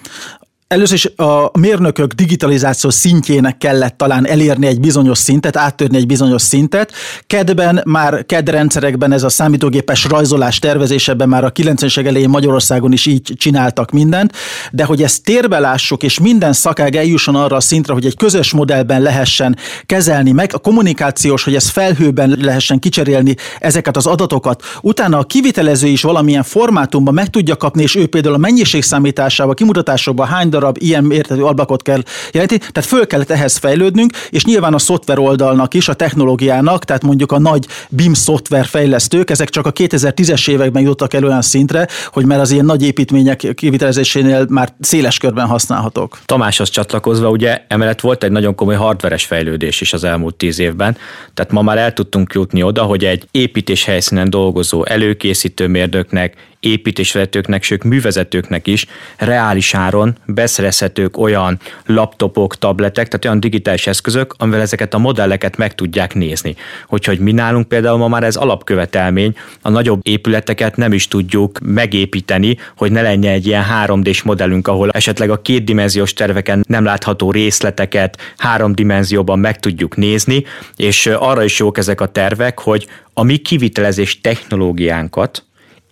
Először 0.69 0.95
is 0.95 1.07
a 1.17 1.59
mérnökök 1.59 2.13
digitalizáció 2.13 2.91
szintjének 2.91 3.59
kellett 3.59 3.97
talán 3.97 4.27
elérni 4.27 4.67
egy 4.67 4.81
bizonyos 4.81 5.19
szintet, 5.19 5.57
áttörni 5.57 5.97
egy 5.97 6.07
bizonyos 6.07 6.43
szintet. 6.43 6.93
Kedben 7.27 7.83
már 7.85 8.27
KED 8.27 8.49
rendszerekben 8.49 9.13
ez 9.13 9.23
a 9.23 9.29
számítógépes 9.29 10.05
rajzolás 10.05 10.59
tervezésében 10.59 11.29
már 11.29 11.45
a 11.45 11.53
90-es 11.53 12.07
elején 12.07 12.29
Magyarországon 12.29 12.93
is 12.93 13.07
így 13.07 13.33
csináltak 13.37 13.91
mindent, 13.91 14.33
de 14.73 14.85
hogy 14.85 15.03
ezt 15.03 15.23
térbe 15.23 15.59
lássuk, 15.59 16.03
és 16.03 16.19
minden 16.19 16.53
szakág 16.53 16.97
eljusson 16.97 17.35
arra 17.35 17.57
a 17.57 17.61
szintre, 17.61 17.93
hogy 17.93 18.07
egy 18.07 18.17
közös 18.17 18.53
modellben 18.53 19.03
lehessen 19.03 19.57
kezelni 19.87 20.33
meg, 20.33 20.51
a 20.55 20.59
kommunikációs, 20.59 21.45
hogy 21.45 21.55
ez 21.55 21.69
felhőben 21.69 22.37
lehessen 22.41 22.79
kicserélni 22.79 23.35
ezeket 23.59 23.97
az 23.97 24.07
adatokat, 24.07 24.63
utána 24.83 25.19
a 25.19 25.25
kivitelező 25.25 25.87
is 25.87 26.03
valamilyen 26.03 26.43
formátumban 26.43 27.15
meg 27.15 27.31
tudja 27.31 27.57
kapni, 27.57 27.83
és 27.83 27.95
ő 27.95 28.07
például 28.07 28.35
a 28.35 28.39
mennyiség 28.39 28.83
számításában, 28.83 29.55
kimutatásokban 29.55 30.27
hány 30.27 30.55
darab 30.59 30.77
ilyen 30.81 31.05
mértető 31.05 31.45
ablakot 31.45 31.83
kell 31.83 32.03
jelenti, 32.33 32.59
tehát 32.59 32.85
föl 32.89 33.07
kellett 33.07 33.31
ehhez 33.31 33.57
fejlődnünk, 33.57 34.13
és 34.31 34.45
nyilván 34.45 34.75
a 34.75 34.79
szoftver 34.79 35.19
oldalnak 35.19 35.75
is, 35.75 35.89
a 35.89 35.95
technológiának, 35.95 36.85
tehát 36.85 37.03
mondjuk 37.03 37.33
a 37.33 37.39
nagy 37.39 37.67
BIM 37.89 38.15
szoftver 38.15 38.67
fejlesztők, 38.67 39.31
ezek 39.31 39.51
csak 39.51 39.67
a 39.67 39.73
2010-es 39.73 40.51
években 40.51 40.83
jutottak 40.83 41.15
el 41.15 41.25
olyan 41.25 41.43
szintre, 41.43 41.89
hogy 42.07 42.27
már 42.27 42.41
az 42.41 42.51
ilyen 42.51 42.65
nagy 42.65 42.83
építmények 42.83 43.47
kivitelezésénél 43.55 44.47
már 44.49 44.75
széles 44.81 45.19
körben 45.19 45.47
használhatók. 45.47 46.19
Tamáshoz 46.25 46.71
csatlakozva 46.71 47.29
ugye 47.29 47.65
emellett 47.69 48.01
volt 48.01 48.25
egy 48.25 48.31
nagyon 48.31 48.55
komoly 48.55 48.75
hardveres 48.75 49.25
fejlődés 49.25 49.81
is 49.81 49.93
az 49.93 50.05
elmúlt 50.05 50.35
tíz 50.35 50.59
évben, 50.59 50.97
tehát 51.35 51.53
ma 51.53 51.63
már 51.63 51.79
el 51.79 51.93
tudtunk 51.93 52.33
jutni 52.35 52.63
oda, 52.63 52.83
hogy 52.83 53.05
egy 53.05 53.29
építés 53.31 53.85
helyszínen 53.85 54.31
dolgozó 54.31 54.85
előkészítő 54.85 55.67
mérnöknek, 55.67 56.35
építésvezetőknek, 56.67 57.63
sőt 57.63 57.85
művezetőknek 57.85 58.67
is 58.67 58.87
reális 59.17 59.75
áron 59.75 60.17
beszerezhetők 60.27 61.19
olyan 61.19 61.59
laptopok, 61.87 62.59
tabletek, 62.59 63.09
tehát 63.09 63.25
olyan 63.25 63.41
digitális 63.41 63.87
eszközök, 63.87 64.35
amivel 64.39 64.61
ezeket 64.61 64.95
a 64.95 64.99
modelleket 64.99 65.57
meg 65.57 65.75
tudják 65.75 66.15
nézni. 66.15 66.57
Hogy 66.87 67.19
mi 67.19 67.33
nálunk 67.33 67.69
például 67.69 67.99
ma 67.99 68.09
már 68.09 68.23
ez 68.23 68.37
alapkövetelmény, 68.37 69.37
a 69.63 69.71
nagyobb 69.71 70.01
épületeket 70.03 70.77
nem 70.77 70.93
is 70.93 71.09
tudjuk 71.09 71.59
megépíteni, 71.63 72.57
hogy 72.77 72.93
ne 72.93 73.03
legyen 73.03 73.33
egy 73.33 73.47
ilyen 73.47 73.65
3D-s 73.85 74.23
modellünk, 74.23 74.69
ahol 74.69 74.91
esetleg 74.91 75.31
a 75.31 75.43
kétdimenziós 75.43 76.13
terveken 76.13 76.65
nem 76.69 76.85
látható 76.85 77.31
részleteket 77.31 78.19
három 78.37 78.75
dimenzióban 78.75 79.39
meg 79.39 79.61
tudjuk 79.61 79.97
nézni, 79.97 80.45
és 80.77 81.07
arra 81.07 81.45
is 81.45 81.59
jók 81.59 81.79
ezek 81.79 82.01
a 82.01 82.07
tervek, 82.07 82.61
hogy 82.61 82.87
a 83.13 83.23
mi 83.23 83.37
kivitelezés 83.37 84.21
technológiánkat 84.21 85.45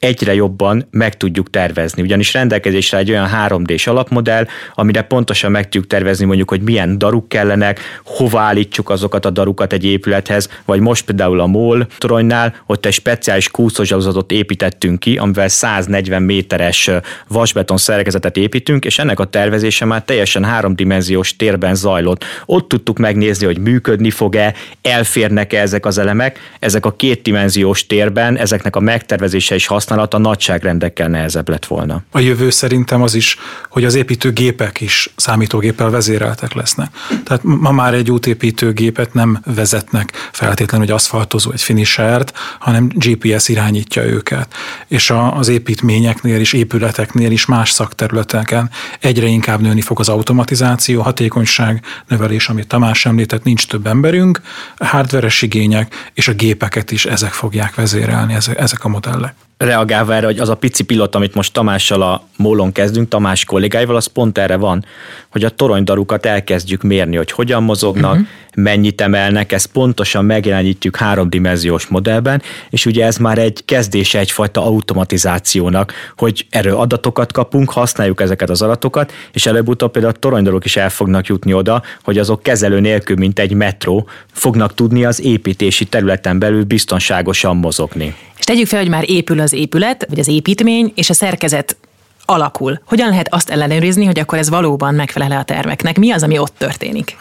egyre 0.05 0.35
jobban 0.35 0.87
meg 0.91 1.17
tudjuk 1.17 1.51
tervezni. 1.51 2.03
Ugyanis 2.03 2.33
rendelkezésre 2.33 2.99
egy 2.99 3.11
olyan 3.11 3.29
3D-s 3.49 3.87
alapmodell, 3.87 4.47
amire 4.75 5.03
pontosan 5.03 5.51
meg 5.51 5.63
tudjuk 5.63 5.87
tervezni 5.87 6.25
mondjuk, 6.25 6.49
hogy 6.49 6.61
milyen 6.61 6.99
daruk 6.99 7.29
kellenek, 7.29 7.81
hova 8.05 8.41
állítsuk 8.41 8.91
azokat 8.91 9.25
a 9.25 9.31
darukat 9.31 9.73
egy 9.73 9.85
épülethez, 9.85 10.49
vagy 10.65 10.81
most 10.81 11.05
például 11.05 11.41
a 11.41 11.47
MOL 11.47 11.87
toronynál, 11.99 12.55
ott 12.67 12.87
egy 12.87 12.93
speciális 12.93 13.51
kúszózsazatot 13.51 14.33
építettünk 14.33 15.01
ki, 15.01 15.17
amivel 15.17 15.49
140 15.49 16.23
méteres 16.23 16.91
vasbeton 17.29 17.77
szerkezetet 17.77 18.37
építünk, 18.37 18.85
és 18.85 18.99
ennek 18.99 19.21
a 19.21 19.25
tervezése 19.25 19.85
már 19.85 20.03
teljesen 20.03 20.45
háromdimenziós 20.45 21.37
térben 21.37 21.75
zajlott. 21.75 22.25
Ott 22.47 22.69
tudtuk 22.69 22.99
megnézni, 22.99 23.47
hogy 23.47 23.59
működni 23.59 24.11
fog-e, 24.11 24.55
elférnek-e 24.83 25.61
ezek 25.61 25.87
az 25.87 25.99
elemek, 25.99 26.39
ezek 26.59 26.87
a 26.87 26.93
kétdimenziós 26.93 27.87
térben, 27.87 28.39
ezeknek 28.39 28.77
a 28.77 28.81
megtervezése 28.81 29.55
is 29.55 29.67
használ 29.67 29.93
használata 29.95 30.19
nagyságrendekkel 30.19 31.09
nehezebb 31.09 31.49
lett 31.49 31.67
volna. 31.67 32.03
A 32.11 32.19
jövő 32.19 32.51
szerintem 32.51 33.03
az 33.03 33.15
is, 33.15 33.37
hogy 33.69 33.85
az 33.85 33.95
építőgépek 33.95 34.81
is 34.81 35.13
számítógéppel 35.17 35.91
vezéreltek 35.91 36.53
lesznek. 36.53 36.89
Tehát 37.25 37.43
ma 37.43 37.71
már 37.71 37.95
egy 37.95 38.11
útépítőgépet 38.11 39.15
nem 39.15 39.41
vezetnek 39.55 40.13
feltétlenül, 40.33 40.87
hogy 40.87 40.95
aszfaltozó 40.95 41.51
egy 41.51 41.63
finishert, 41.63 42.33
hanem 42.59 42.89
GPS 42.95 43.49
irányítja 43.49 44.05
őket. 44.05 44.55
És 44.89 45.11
a, 45.11 45.37
az 45.37 45.49
építményeknél 45.49 46.39
és 46.39 46.53
épületeknél 46.53 47.31
is 47.31 47.47
más 47.47 47.71
szakterületeken 47.71 48.71
egyre 49.01 49.27
inkább 49.27 49.61
nőni 49.61 49.81
fog 49.81 50.01
az 50.01 50.09
automatizáció, 50.09 51.03
hatékonyság 51.03 51.85
növelés, 52.09 52.49
amit 52.49 52.67
Tamás 52.67 53.07
említett, 53.07 53.45
nincs 53.45 53.67
több 53.67 53.87
emberünk, 53.87 54.41
hardveres 54.77 55.43
igények, 55.43 56.11
és 56.15 56.29
a 56.29 56.33
gépeket 56.33 56.91
is 56.91 57.05
ezek 57.05 57.33
fogják 57.33 57.75
vezérelni, 57.75 58.37
ezek 58.57 58.85
a 58.85 58.89
modellek 58.89 59.35
reagálva 59.59 60.15
erre, 60.15 60.27
hogy 60.27 60.39
az 60.39 60.49
a 60.49 60.55
pici 60.55 60.83
pilot, 60.83 61.15
amit 61.15 61.35
most 61.35 61.53
Tamással 61.53 62.03
a 62.03 62.23
mólon 62.37 62.73
kezdünk, 62.73 63.09
Tamás 63.09 63.45
kollégáival, 63.45 63.97
az 63.97 64.07
pont 64.07 64.39
erre 64.39 64.57
van, 64.57 64.85
hogy 65.29 65.45
a 65.45 65.49
toronydarukat 65.51 66.27
elkezdjük 66.27 66.83
mérni, 66.83 67.17
hogy 67.17 67.31
hogyan 67.31 67.63
mozognak, 67.63 68.13
uh-huh. 68.13 68.27
mennyit 68.57 69.01
emelnek, 69.01 69.53
ezt 69.53 69.67
pontosan 69.67 70.25
megjelenítjük 70.25 70.97
háromdimenziós 70.97 71.87
modellben, 71.87 72.43
és 72.71 72.87
ugye 72.87 73.07
ez 73.07 73.17
már 73.17 73.39
egy 73.39 73.65
kezdése 73.65 74.19
egyfajta 74.19 74.65
automatizációnak, 74.67 75.93
hogy 76.17 76.47
erről 76.51 76.77
adatokat 76.77 77.33
kapunk, 77.33 77.71
használjuk 77.71 78.21
ezeket 78.21 78.51
az 78.51 78.63
adatokat, 78.63 79.13
és 79.33 79.47
előbb-utóbb 79.47 79.91
például 79.91 80.15
a 80.15 80.19
toronydaruk 80.19 80.65
is 80.65 80.77
el 80.77 80.91
fognak 80.91 81.27
jutni 81.27 81.55
oda, 81.55 81.83
hogy 82.03 82.19
azok 82.19 82.43
kezelő 82.43 82.81
nélkül, 82.81 83.17
mint 83.17 83.39
egy 83.39 83.53
metró, 83.53 84.09
fognak 84.33 84.75
tudni 84.75 85.05
az 85.05 85.21
építési 85.21 85.85
területen 85.85 86.39
belül 86.39 86.65
biztonságosan 86.65 87.57
mozogni. 87.57 88.15
És 88.45 88.51
tegyük 88.51 88.69
fel, 88.69 88.81
hogy 88.81 88.89
már 88.89 89.11
épül 89.11 89.41
az 89.41 89.53
épület, 89.53 90.07
vagy 90.09 90.19
az 90.19 90.29
építmény, 90.29 90.93
és 90.95 91.11
a 91.11 91.15
szerkezet 91.15 91.77
alakul. 92.25 92.81
Hogyan 92.87 93.09
lehet 93.09 93.35
azt 93.35 93.51
ellenőrizni, 93.51 94.05
hogy 94.05 94.19
akkor 94.19 94.39
ez 94.39 94.49
valóban 94.49 94.95
megfelel 94.95 95.39
a 95.39 95.45
terveknek? 95.45 95.99
Mi 95.99 96.11
az, 96.11 96.23
ami 96.23 96.39
ott 96.39 96.55
történik? 96.59 97.17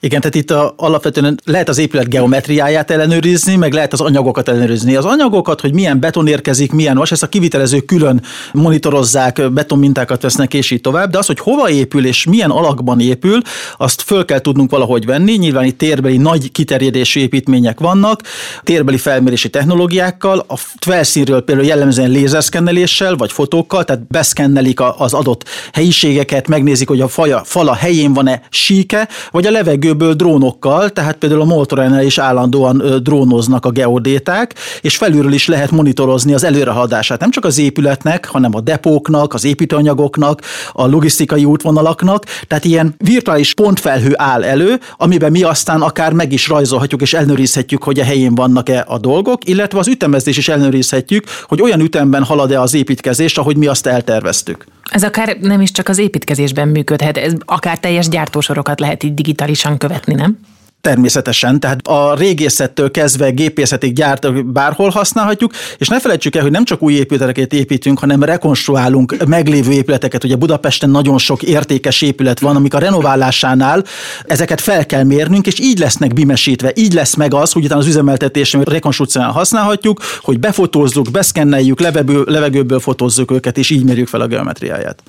Igen, 0.00 0.20
tehát 0.20 0.34
itt 0.34 0.50
a, 0.50 0.74
alapvetően 0.76 1.40
lehet 1.44 1.68
az 1.68 1.78
épület 1.78 2.08
geometriáját 2.08 2.90
ellenőrizni, 2.90 3.56
meg 3.56 3.72
lehet 3.72 3.92
az 3.92 4.00
anyagokat 4.00 4.48
ellenőrizni. 4.48 4.96
Az 4.96 5.04
anyagokat, 5.04 5.60
hogy 5.60 5.74
milyen 5.74 6.00
beton 6.00 6.26
érkezik, 6.26 6.72
milyen 6.72 6.96
vas, 6.96 7.12
ezt 7.12 7.22
a 7.22 7.28
kivitelezők 7.28 7.84
külön 7.84 8.22
monitorozzák, 8.52 9.52
betonmintákat 9.52 10.22
vesznek, 10.22 10.54
és 10.54 10.70
így 10.70 10.80
tovább, 10.80 11.10
de 11.10 11.18
az, 11.18 11.26
hogy 11.26 11.38
hova 11.38 11.70
épül 11.70 12.06
és 12.06 12.24
milyen 12.24 12.50
alakban 12.50 13.00
épül, 13.00 13.40
azt 13.76 14.02
föl 14.02 14.24
kell 14.24 14.38
tudnunk 14.38 14.70
valahogy 14.70 15.06
venni. 15.06 15.32
Nyilván 15.32 15.64
itt 15.64 15.78
térbeli 15.78 16.16
nagy 16.16 16.52
kiterjedésű 16.52 17.20
építmények 17.20 17.80
vannak, 17.80 18.22
térbeli 18.62 18.98
felmérési 18.98 19.50
technológiákkal, 19.50 20.44
a 20.48 20.56
felszínről 20.80 21.40
például 21.40 21.66
jellemzően 21.66 22.10
lézerszkenneléssel 22.10 23.16
vagy 23.16 23.32
fotókkal, 23.32 23.84
tehát 23.84 24.06
beszkennelik 24.06 24.80
az 24.96 25.14
adott 25.14 25.44
helyiségeket, 25.72 26.48
megnézik, 26.48 26.88
hogy 26.88 27.00
a 27.00 27.08
faja, 27.08 27.42
fala 27.44 27.74
helyén 27.74 28.12
van-e 28.12 28.42
síke, 28.50 29.08
vagy 29.30 29.46
a 29.46 29.50
levegő 29.50 29.87
levegőből 29.88 30.14
drónokkal, 30.14 30.90
tehát 30.90 31.16
például 31.16 31.40
a 31.40 31.44
Moltoránál 31.44 32.02
is 32.02 32.18
állandóan 32.18 32.82
drónoznak 33.02 33.64
a 33.64 33.70
geodéták, 33.70 34.54
és 34.80 34.96
felülről 34.96 35.32
is 35.32 35.46
lehet 35.46 35.70
monitorozni 35.70 36.34
az 36.34 36.44
előrehaladását 36.44 37.20
nem 37.20 37.30
csak 37.30 37.44
az 37.44 37.58
épületnek, 37.58 38.26
hanem 38.26 38.54
a 38.54 38.60
depóknak, 38.60 39.34
az 39.34 39.44
építőanyagoknak, 39.44 40.40
a 40.72 40.86
logisztikai 40.86 41.44
útvonalaknak, 41.44 42.24
tehát 42.46 42.64
ilyen 42.64 42.94
virtuális 42.98 43.54
pontfelhő 43.54 44.12
áll 44.14 44.44
elő, 44.44 44.80
amiben 44.96 45.30
mi 45.30 45.42
aztán 45.42 45.80
akár 45.80 46.12
meg 46.12 46.32
is 46.32 46.48
rajzolhatjuk 46.48 47.00
és 47.00 47.14
ellenőrizhetjük, 47.14 47.82
hogy 47.82 48.00
a 48.00 48.04
helyén 48.04 48.34
vannak-e 48.34 48.84
a 48.88 48.98
dolgok, 48.98 49.48
illetve 49.48 49.78
az 49.78 49.88
ütemezés 49.88 50.36
is 50.36 50.48
ellenőrizhetjük, 50.48 51.24
hogy 51.42 51.62
olyan 51.62 51.80
ütemben 51.80 52.24
halad-e 52.24 52.60
az 52.60 52.74
építkezés, 52.74 53.36
ahogy 53.36 53.56
mi 53.56 53.66
azt 53.66 53.86
elterveztük. 53.86 54.66
Ez 54.88 55.04
akár 55.04 55.36
nem 55.40 55.60
is 55.60 55.70
csak 55.70 55.88
az 55.88 55.98
építkezésben 55.98 56.68
működhet, 56.68 57.16
ez 57.16 57.32
akár 57.44 57.78
teljes 57.78 58.08
gyártósorokat 58.08 58.80
lehet 58.80 59.02
így 59.02 59.14
digitálisan 59.14 59.78
követni, 59.78 60.14
nem? 60.14 60.38
Természetesen, 60.80 61.60
tehát 61.60 61.86
a 61.86 62.14
régészettől 62.14 62.90
kezdve 62.90 63.30
gépészetig 63.30 63.92
gyárt 63.92 64.46
bárhol 64.46 64.88
használhatjuk, 64.88 65.52
és 65.78 65.88
ne 65.88 66.00
felejtsük 66.00 66.36
el, 66.36 66.42
hogy 66.42 66.50
nem 66.50 66.64
csak 66.64 66.82
új 66.82 66.92
épületeket 66.92 67.52
építünk, 67.52 67.98
hanem 67.98 68.22
rekonstruálunk 68.22 69.26
meglévő 69.26 69.72
épületeket. 69.72 70.24
Ugye 70.24 70.36
Budapesten 70.36 70.90
nagyon 70.90 71.18
sok 71.18 71.42
értékes 71.42 72.02
épület 72.02 72.40
van, 72.40 72.56
amik 72.56 72.74
a 72.74 72.78
renoválásánál 72.78 73.84
ezeket 74.24 74.60
fel 74.60 74.86
kell 74.86 75.02
mérnünk, 75.02 75.46
és 75.46 75.60
így 75.60 75.78
lesznek 75.78 76.12
bimesítve. 76.12 76.72
Így 76.74 76.92
lesz 76.92 77.14
meg 77.14 77.34
az, 77.34 77.52
hogy 77.52 77.64
utána 77.64 77.80
az 77.80 77.86
üzemeltetésben 77.86 78.62
rekonstrukciónál 78.62 79.30
használhatjuk, 79.30 80.02
hogy 80.20 80.38
befotózzuk, 80.38 81.10
beszkenneljük, 81.10 81.80
levegőből, 81.80 82.24
levegőből 82.26 82.80
fotózzuk 82.80 83.30
őket, 83.30 83.58
és 83.58 83.70
így 83.70 83.84
mérjük 83.84 84.08
fel 84.08 84.20
a 84.20 84.26
geometriáját. 84.26 85.02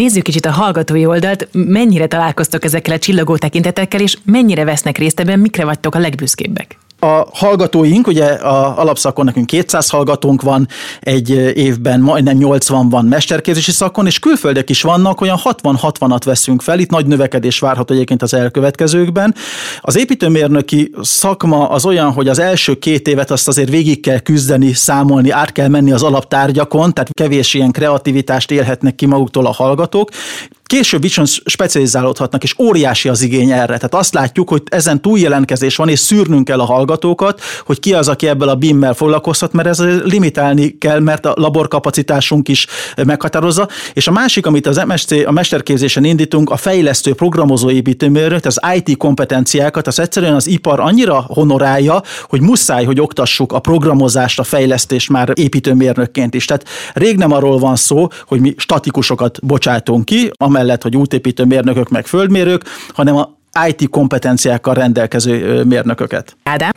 Nézzük 0.00 0.22
kicsit 0.22 0.46
a 0.46 0.50
hallgatói 0.50 1.06
oldalt, 1.06 1.48
mennyire 1.52 2.06
találkoztok 2.06 2.64
ezekkel 2.64 2.94
a 2.94 2.98
csillagó 2.98 3.36
tekintetekkel, 3.36 4.00
és 4.00 4.16
mennyire 4.24 4.64
vesznek 4.64 4.98
részt 4.98 5.20
ebben, 5.20 5.38
mikre 5.38 5.64
vagytok 5.64 5.94
a 5.94 5.98
legbüszkébbek? 5.98 6.78
A 7.02 7.26
hallgatóink, 7.32 8.06
ugye 8.06 8.24
a 8.24 8.78
alapszakon 8.78 9.24
nekünk 9.24 9.46
200 9.46 9.88
hallgatónk 9.90 10.42
van, 10.42 10.68
egy 11.00 11.30
évben 11.56 12.00
majdnem 12.00 12.36
80 12.36 12.88
van 12.88 13.04
mesterképzési 13.04 13.70
szakon, 13.70 14.06
és 14.06 14.18
külföldek 14.18 14.70
is 14.70 14.82
vannak, 14.82 15.20
olyan 15.20 15.38
60-60-at 15.44 16.20
veszünk 16.24 16.62
fel, 16.62 16.78
itt 16.78 16.90
nagy 16.90 17.06
növekedés 17.06 17.58
várható 17.58 17.94
egyébként 17.94 18.22
az 18.22 18.34
elkövetkezőkben. 18.34 19.34
Az 19.80 19.98
építőmérnöki 19.98 20.92
szakma 21.02 21.68
az 21.68 21.84
olyan, 21.86 22.12
hogy 22.12 22.28
az 22.28 22.38
első 22.38 22.78
két 22.78 23.08
évet 23.08 23.30
azt 23.30 23.48
azért 23.48 23.70
végig 23.70 24.00
kell 24.00 24.18
küzdeni, 24.18 24.72
számolni, 24.72 25.30
át 25.30 25.52
kell 25.52 25.68
menni 25.68 25.92
az 25.92 26.02
alaptárgyakon, 26.02 26.94
tehát 26.94 27.10
kevés 27.12 27.54
ilyen 27.54 27.70
kreativitást 27.70 28.50
élhetnek 28.50 28.94
ki 28.94 29.06
maguktól 29.06 29.46
a 29.46 29.52
hallgatók. 29.52 30.10
Később 30.70 31.02
viszont 31.02 31.28
specializálódhatnak, 31.44 32.42
és 32.42 32.54
óriási 32.58 33.08
az 33.08 33.22
igény 33.22 33.50
erre. 33.50 33.64
Tehát 33.64 33.94
azt 33.94 34.14
látjuk, 34.14 34.48
hogy 34.48 34.62
ezen 34.64 35.00
túljelentkezés 35.00 35.76
van, 35.76 35.88
és 35.88 35.98
szűrnünk 35.98 36.44
kell 36.44 36.60
a 36.60 36.64
hallgatókat, 36.64 37.40
hogy 37.64 37.80
ki 37.80 37.94
az, 37.94 38.08
aki 38.08 38.28
ebből 38.28 38.48
a 38.48 38.54
BIM-mel 38.54 38.94
foglalkozhat, 38.94 39.52
mert 39.52 39.68
ez 39.68 39.78
limitálni 40.04 40.78
kell, 40.78 41.00
mert 41.00 41.26
a 41.26 41.34
laborkapacitásunk 41.36 42.48
is 42.48 42.66
meghatározza. 43.06 43.68
És 43.92 44.06
a 44.06 44.10
másik, 44.10 44.46
amit 44.46 44.66
az 44.66 44.76
MSC, 44.86 45.10
a 45.26 45.30
mesterképzésen 45.30 46.04
indítunk, 46.04 46.50
a 46.50 46.56
fejlesztő 46.56 47.14
programozó 47.14 47.70
építőmérőt, 47.70 48.46
az 48.46 48.60
IT 48.74 48.96
kompetenciákat, 48.96 49.86
az 49.86 49.98
egyszerűen 50.00 50.34
az 50.34 50.46
ipar 50.46 50.80
annyira 50.80 51.24
honorálja, 51.28 52.02
hogy 52.28 52.40
muszáj, 52.40 52.84
hogy 52.84 53.00
oktassuk 53.00 53.52
a 53.52 53.58
programozást, 53.58 54.38
a 54.38 54.44
fejlesztést 54.44 55.08
már 55.08 55.32
építőmérnökként 55.34 56.34
is. 56.34 56.44
Tehát 56.44 56.68
rég 56.92 57.16
nem 57.16 57.32
arról 57.32 57.58
van 57.58 57.76
szó, 57.76 58.08
hogy 58.26 58.40
mi 58.40 58.54
statikusokat 58.56 59.46
bocsátunk 59.46 60.04
ki, 60.04 60.30
amely 60.36 60.58
amellett, 60.60 60.82
hogy 60.82 60.96
útépítő 60.96 61.44
mérnökök 61.44 61.88
meg 61.88 62.06
földmérők, 62.06 62.62
hanem 62.94 63.16
a 63.16 63.38
IT 63.66 63.88
kompetenciákkal 63.88 64.74
rendelkező 64.74 65.64
mérnököket. 65.64 66.36
Ádám? 66.42 66.70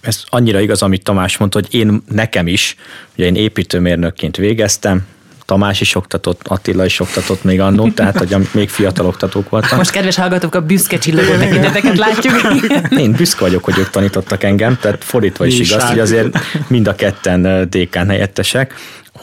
Ez 0.00 0.22
annyira 0.28 0.60
igaz, 0.60 0.82
amit 0.82 1.04
Tamás 1.04 1.36
mondta, 1.36 1.58
hogy 1.58 1.74
én 1.74 2.02
nekem 2.08 2.46
is, 2.46 2.76
ugye 3.16 3.26
én 3.26 3.34
építőmérnökként 3.34 4.36
végeztem, 4.36 5.06
Tamás 5.44 5.80
is 5.80 5.94
oktatott, 5.94 6.40
Attila 6.44 6.84
is 6.84 7.00
oktatott 7.00 7.44
még 7.44 7.60
annó, 7.60 7.90
tehát 7.96 8.18
hogy 8.18 8.36
még 8.52 8.68
fiatal 8.68 9.06
oktatók 9.06 9.48
voltak. 9.48 9.76
Most 9.76 9.90
kedves 9.90 10.16
hallgatók, 10.16 10.54
a 10.54 10.60
büszke 10.60 10.98
csillagó 10.98 11.36
tekinteteket 11.38 11.98
látjuk. 11.98 12.34
Én 13.04 13.12
büszke 13.12 13.40
vagyok, 13.40 13.64
hogy 13.64 13.78
ők 13.78 13.90
tanítottak 13.90 14.42
engem, 14.42 14.78
tehát 14.80 15.04
fordítva 15.04 15.46
is 15.46 15.58
igaz, 15.58 15.84
hogy 15.84 15.98
azért 15.98 16.38
mind 16.66 16.88
a 16.88 16.94
ketten 16.94 17.70
dékán 17.70 18.08
helyettesek 18.08 18.74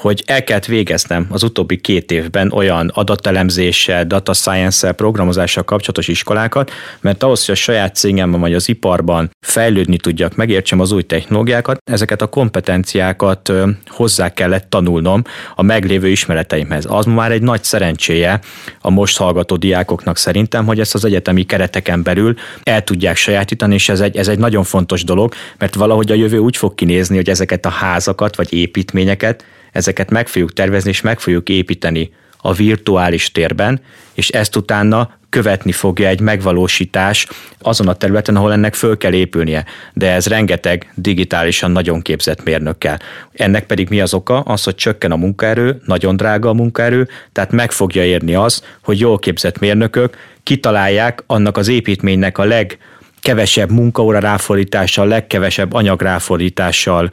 hogy 0.07 0.23
el 0.25 0.43
kellett 0.43 0.65
végeznem 0.65 1.27
az 1.29 1.43
utóbbi 1.43 1.77
két 1.77 2.11
évben 2.11 2.51
olyan 2.51 2.91
adatelemzéssel, 2.93 4.05
data 4.05 4.33
science-szel, 4.33 4.93
programozással 4.93 5.63
kapcsolatos 5.63 6.07
iskolákat, 6.07 6.71
mert 7.01 7.23
ahhoz, 7.23 7.45
hogy 7.45 7.55
a 7.55 7.57
saját 7.57 7.95
cégemben 7.95 8.39
vagy 8.39 8.53
az 8.53 8.69
iparban 8.69 9.29
fejlődni 9.39 9.97
tudjak, 9.97 10.35
megértsem 10.35 10.79
az 10.79 10.91
új 10.91 11.03
technológiákat, 11.03 11.77
ezeket 11.91 12.21
a 12.21 12.27
kompetenciákat 12.27 13.51
hozzá 13.87 14.33
kellett 14.33 14.69
tanulnom 14.69 15.21
a 15.55 15.61
meglévő 15.61 16.07
ismereteimhez. 16.07 16.85
Az 16.89 17.05
már 17.05 17.31
egy 17.31 17.41
nagy 17.41 17.63
szerencséje 17.63 18.39
a 18.81 18.89
most 18.89 19.17
hallgató 19.17 19.55
diákoknak 19.55 20.17
szerintem, 20.17 20.65
hogy 20.65 20.79
ezt 20.79 20.95
az 20.95 21.05
egyetemi 21.05 21.43
kereteken 21.43 22.03
belül 22.03 22.35
el 22.63 22.83
tudják 22.83 23.15
sajátítani, 23.15 23.73
és 23.73 23.89
ez 23.89 23.99
egy, 23.99 24.17
ez 24.17 24.27
egy 24.27 24.39
nagyon 24.39 24.63
fontos 24.63 25.03
dolog, 25.03 25.33
mert 25.57 25.75
valahogy 25.75 26.11
a 26.11 26.15
jövő 26.15 26.37
úgy 26.37 26.57
fog 26.57 26.75
kinézni, 26.75 27.15
hogy 27.15 27.29
ezeket 27.29 27.65
a 27.65 27.69
házakat 27.69 28.35
vagy 28.35 28.53
építményeket 28.53 29.45
ezeket 29.77 30.09
meg 30.09 30.27
fogjuk 30.27 30.53
tervezni 30.53 30.89
és 30.89 31.01
meg 31.01 31.19
fogjuk 31.19 31.49
építeni 31.49 32.11
a 32.37 32.53
virtuális 32.53 33.31
térben, 33.31 33.81
és 34.13 34.29
ezt 34.29 34.55
utána 34.55 35.17
követni 35.29 35.71
fogja 35.71 36.07
egy 36.07 36.19
megvalósítás 36.19 37.27
azon 37.61 37.87
a 37.87 37.93
területen, 37.93 38.35
ahol 38.35 38.51
ennek 38.51 38.73
föl 38.73 38.97
kell 38.97 39.13
épülnie. 39.13 39.65
De 39.93 40.11
ez 40.11 40.27
rengeteg 40.27 40.91
digitálisan 40.95 41.71
nagyon 41.71 42.01
képzett 42.01 42.43
mérnökkel. 42.43 42.99
Ennek 43.33 43.65
pedig 43.65 43.89
mi 43.89 44.01
az 44.01 44.13
oka? 44.13 44.39
Az, 44.39 44.63
hogy 44.63 44.75
csökken 44.75 45.11
a 45.11 45.15
munkaerő, 45.15 45.81
nagyon 45.85 46.17
drága 46.17 46.49
a 46.49 46.53
munkaerő, 46.53 47.07
tehát 47.31 47.51
meg 47.51 47.71
fogja 47.71 48.05
érni 48.05 48.35
az, 48.35 48.63
hogy 48.83 48.99
jól 48.99 49.19
képzett 49.19 49.59
mérnökök 49.59 50.17
kitalálják 50.43 51.23
annak 51.27 51.57
az 51.57 51.67
építménynek 51.67 52.37
a 52.37 52.43
legkevesebb 52.43 53.71
munkaóra 53.71 54.19
ráfordítással, 54.19 55.07
legkevesebb 55.07 55.73
anyag 55.73 56.01
ráfordítással 56.01 57.09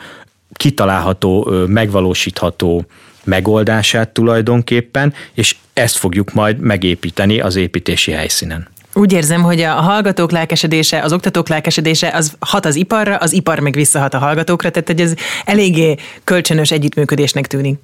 kitalálható, 0.57 1.51
megvalósítható 1.67 2.85
megoldását 3.25 4.09
tulajdonképpen, 4.09 5.15
és 5.33 5.57
ezt 5.73 5.97
fogjuk 5.97 6.33
majd 6.33 6.59
megépíteni 6.59 7.41
az 7.41 7.57
építési 7.57 8.11
helyszínen. 8.11 8.69
Úgy 8.95 9.13
érzem, 9.13 9.43
hogy 9.43 9.61
a 9.61 9.73
hallgatók 9.73 10.31
lelkesedése, 10.31 11.03
az 11.03 11.13
oktatók 11.13 11.49
lelkesedése 11.49 12.09
az 12.09 12.37
hat 12.39 12.67
az 12.67 12.75
iparra, 12.75 13.17
az 13.17 13.33
ipar 13.33 13.59
meg 13.59 13.75
visszahat 13.75 14.15
a 14.15 14.19
hallgatókra, 14.19 14.71
tehát 14.71 14.89
hogy 14.89 15.01
ez 15.01 15.15
eléggé 15.45 15.97
kölcsönös 16.25 16.71
együttműködésnek 16.71 17.47
tűnik. 17.47 17.79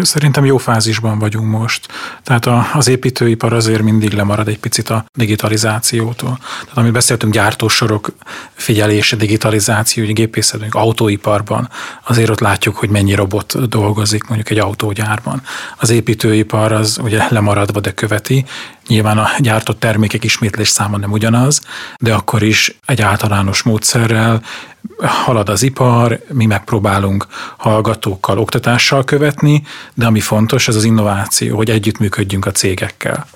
Szerintem 0.00 0.44
jó 0.44 0.56
fázisban 0.56 1.18
vagyunk 1.18 1.50
most. 1.50 1.88
Tehát 2.22 2.46
a, 2.46 2.66
az 2.72 2.88
építőipar 2.88 3.52
azért 3.52 3.82
mindig 3.82 4.12
lemarad 4.12 4.48
egy 4.48 4.58
picit 4.58 4.90
a 4.90 5.04
digitalizációtól. 5.14 6.38
Tehát 6.38 6.76
amit 6.76 6.92
beszéltünk, 6.92 7.32
gyártósorok 7.32 8.12
figyelése, 8.54 9.16
digitalizáció, 9.16 10.04
hogy 10.04 10.14
gépészetben, 10.14 10.68
autóiparban, 10.70 11.68
azért 12.06 12.30
ott 12.30 12.40
látjuk, 12.40 12.76
hogy 12.76 12.88
mennyi 12.88 13.14
robot 13.14 13.68
dolgozik 13.68 14.24
mondjuk 14.24 14.50
egy 14.50 14.58
autógyárban. 14.58 15.42
Az 15.76 15.90
építőipar 15.90 16.72
az 16.72 16.98
ugye 17.02 17.26
lemaradva, 17.28 17.80
de 17.80 17.92
követi, 17.92 18.44
Nyilván 18.88 19.18
a 19.18 19.28
gyártott 19.38 19.80
termékek 19.80 20.24
ismétlés 20.24 20.68
száma 20.68 20.96
nem 20.96 21.12
ugyanaz, 21.12 21.60
de 21.96 22.14
akkor 22.14 22.42
is 22.42 22.78
egy 22.86 23.02
általános 23.02 23.62
módszerrel 23.62 24.42
halad 24.98 25.48
az 25.48 25.62
ipar, 25.62 26.20
mi 26.32 26.46
megpróbálunk 26.46 27.26
hallgatókkal, 27.56 28.38
oktatással 28.38 29.04
követni, 29.04 29.62
de 29.94 30.06
ami 30.06 30.20
fontos, 30.20 30.68
ez 30.68 30.76
az 30.76 30.84
innováció, 30.84 31.56
hogy 31.56 31.70
együttműködjünk 31.70 32.46
a 32.46 32.50
cégekkel. 32.50 33.26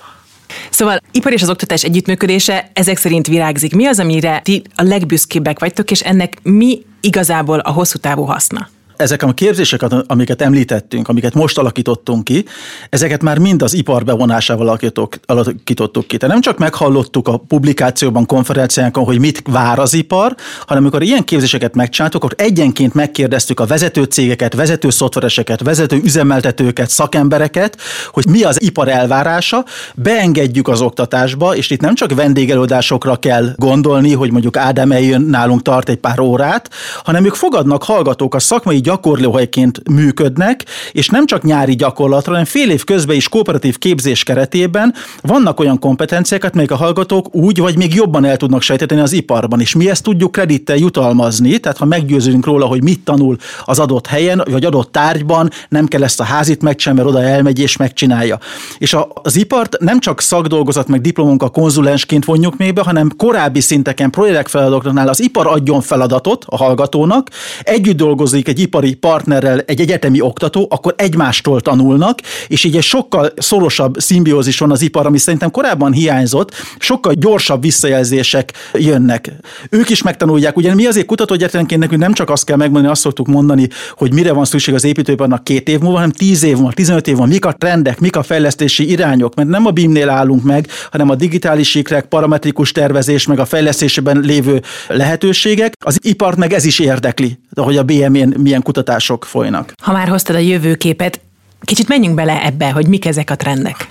Szóval 0.71 1.01
ipar 1.11 1.33
és 1.33 1.43
az 1.43 1.51
oktatás 1.51 1.85
együttműködése 1.85 2.71
ezek 2.73 2.97
szerint 2.97 3.27
virágzik. 3.27 3.75
Mi 3.75 3.87
az, 3.87 3.99
amire 3.99 4.41
ti 4.45 4.63
a 4.75 4.83
legbüszkébbek 4.83 5.59
vagytok, 5.59 5.91
és 5.91 6.01
ennek 6.01 6.39
mi 6.43 6.83
igazából 7.01 7.59
a 7.59 7.71
hosszú 7.71 7.99
távú 7.99 8.23
haszna? 8.23 8.69
Ezek 8.97 9.23
a 9.23 9.33
képzéseket, 9.33 9.95
amiket 10.07 10.43
említettünk, 10.43 11.09
amiket 11.09 11.35
most 11.35 11.59
alakítottunk 11.59 12.25
ki, 12.25 12.45
ezeket 12.91 13.23
már 13.23 13.39
mind 13.39 13.63
az 13.63 13.75
ipar 13.75 14.05
bevonásával 14.05 14.79
alakítottuk 15.27 16.07
ki. 16.07 16.17
Tehát 16.17 16.35
nem 16.35 16.43
csak 16.43 16.59
meghallottuk 16.59 17.29
a 17.29 17.37
publikációban, 17.37 18.27
konferenciánkon, 18.27 19.05
hogy 19.05 19.19
mit 19.19 19.43
vár 19.47 19.79
az 19.79 19.95
ipar, 19.95 20.35
hanem 20.67 20.83
amikor 20.83 21.03
ilyen 21.03 21.25
képzéseket 21.25 21.75
megcsináltuk, 21.75 22.25
akkor 22.25 22.37
egyenként 22.39 22.95
megkérdeztük 22.95 23.61
a 23.61 23.67
vezető 23.67 24.03
cégeket, 24.03 24.55
vezető 24.55 24.91
szoftvereseket, 24.91 25.63
vezető 25.63 26.01
üzemeltetőket, 26.03 26.91
szakembereket, 26.91 27.79
hogy 28.11 28.27
mi 28.29 28.43
az 28.43 28.63
ipar 28.63 28.89
elvárása, 28.89 29.65
beengedjük 29.95 30.69
az 30.69 30.81
oktatásba, 30.81 31.57
és 31.57 31.71
itt 31.71 31.81
nem 31.81 31.95
csak 31.95 32.15
vendégelődásokra 32.15 33.17
kell 33.17 33.53
gondolni, 33.57 34.13
hogy 34.13 34.31
mondjuk 34.31 34.57
Ádám 34.57 34.93
eljön 34.93 35.21
nálunk 35.21 35.63
tart 35.63 35.89
egy 35.89 35.97
pár 35.97 36.21
órát, 36.21 36.71
hanem 37.05 37.25
ők 37.25 37.35
fogadnak 37.35 37.83
hallgatók 37.83 38.35
a 38.35 38.39
szakmai 38.39 38.81
gyakorlóhelyként 38.87 39.89
működnek, 39.89 40.65
és 40.93 41.09
nem 41.09 41.27
csak 41.27 41.43
nyári 41.43 41.75
gyakorlatra, 41.75 42.31
hanem 42.31 42.45
fél 42.45 42.71
év 42.71 42.85
közben 42.85 43.17
is 43.17 43.29
kooperatív 43.29 43.79
képzés 43.79 44.23
keretében 44.23 44.95
vannak 45.23 45.61
olyan 45.61 45.79
kompetenciákat, 45.79 46.55
melyek 46.55 46.71
a 46.71 46.77
hallgatók 46.77 47.35
úgy 47.35 47.59
vagy 47.59 47.77
még 47.77 47.95
jobban 47.95 48.25
el 48.25 48.37
tudnak 48.37 48.63
sejtetni 48.63 49.01
az 49.01 49.13
iparban, 49.13 49.61
és 49.61 49.75
mi 49.75 49.91
ezt 49.91 50.03
tudjuk 50.03 50.33
kredittel 50.33 50.77
jutalmazni, 50.77 51.59
tehát 51.59 51.79
ha 51.79 51.85
meggyőződünk 51.85 52.47
róla, 52.47 52.67
hogy 52.67 52.83
mit 52.83 53.01
tanul 53.01 53.37
az 53.65 53.79
adott 53.79 54.07
helyen, 54.07 54.43
vagy 54.51 54.65
adott 54.65 54.93
tárgyban, 54.93 55.51
nem 55.69 55.87
kell 55.87 56.03
ezt 56.03 56.21
a 56.21 56.25
házit 56.25 56.63
megcsinálni, 56.63 57.03
mert 57.03 57.15
oda 57.17 57.27
elmegy 57.27 57.59
és 57.59 57.77
megcsinálja. 57.77 58.39
És 58.79 58.95
a, 58.95 59.09
az 59.23 59.37
ipart 59.37 59.79
nem 59.81 60.01
csak 60.01 60.21
szakdolgozat 60.21 60.89
meg 60.89 61.01
diplomunka 61.01 61.49
konzulensként 61.49 62.25
vonjuk 62.25 62.57
mélybe, 62.57 62.83
hanem 62.83 63.11
korábbi 63.17 63.61
szinteken 63.61 64.11
projektfeladatoknál 64.11 65.09
az 65.09 65.21
ipar 65.23 65.47
adjon 65.47 65.81
feladatot 65.81 66.45
a 66.49 66.57
hallgatónak, 66.57 67.31
együtt 67.63 67.97
dolgozik 67.97 68.49
egy 68.49 68.61
ipar 68.61 68.76
ipari 68.85 68.95
partnerrel 68.95 69.61
egy 69.61 69.81
egyetemi 69.81 70.21
oktató, 70.21 70.67
akkor 70.71 70.95
egymástól 70.97 71.61
tanulnak, 71.61 72.19
és 72.49 72.65
így 72.65 72.77
egy 72.77 72.83
sokkal 72.83 73.33
szorosabb 73.37 73.99
szimbiózis 73.99 74.59
van 74.59 74.71
az 74.71 74.83
ipar, 74.83 75.07
ami 75.07 75.19
szerintem 75.19 75.51
korábban 75.51 75.93
hiányzott, 75.93 76.53
sokkal 76.79 77.13
gyorsabb 77.13 77.63
visszajelzések 77.63 78.53
jönnek. 78.73 79.33
Ők 79.71 79.91
is 79.91 80.03
megtanulják, 80.03 80.57
ugye 80.57 80.75
mi 80.75 80.87
azért 80.87 81.07
kutatóegyetemként 81.07 81.81
nekünk 81.81 82.01
nem 82.01 82.13
csak 82.13 82.31
azt 82.31 82.45
kell 82.45 82.57
megmondani, 82.57 82.93
azt 82.93 83.01
szoktuk 83.01 83.27
mondani, 83.27 83.69
hogy 83.97 84.13
mire 84.13 84.33
van 84.33 84.45
szükség 84.45 84.75
az 84.75 84.85
építőiparnak 84.85 85.45
két 85.45 85.69
év 85.69 85.79
múlva, 85.79 85.97
hanem 85.97 86.11
tíz 86.11 86.43
év 86.43 86.57
múlva, 86.57 86.73
15 86.73 87.07
év 87.07 87.15
múlva, 87.15 87.33
mik 87.33 87.45
a 87.45 87.53
trendek, 87.53 88.01
mik 88.01 88.17
a 88.17 88.23
fejlesztési 88.23 88.91
irányok, 88.91 89.35
mert 89.35 89.49
nem 89.49 89.67
a 89.67 89.71
BIM-nél 89.71 90.09
állunk 90.09 90.43
meg, 90.43 90.69
hanem 90.91 91.11
a 91.11 91.15
digitális 91.15 91.71
sikrek, 91.71 92.05
parametrikus 92.05 92.73
tervezés, 92.73 93.27
meg 93.27 93.39
a 93.39 93.45
fejlesztésében 93.45 94.21
lévő 94.21 94.63
lehetőségek. 94.89 95.73
Az 95.85 95.99
ipart 96.03 96.37
meg 96.37 96.53
ez 96.53 96.65
is 96.65 96.79
érdekli, 96.79 97.39
hogy 97.55 97.77
a 97.77 97.83
BM-én 97.83 98.35
milyen 98.43 98.63
kutatások 98.67 99.25
folynak. 99.25 99.73
Ha 99.83 99.93
már 99.93 100.09
hoztad 100.09 100.37
a 100.37 100.39
jövőképet, 100.39 101.21
kicsit 101.61 101.89
menjünk 101.89 102.15
bele 102.15 102.45
ebbe, 102.45 102.71
hogy 102.71 102.87
mik 102.87 103.05
ezek 103.05 103.31
a 103.31 103.37
trendek. 103.37 103.87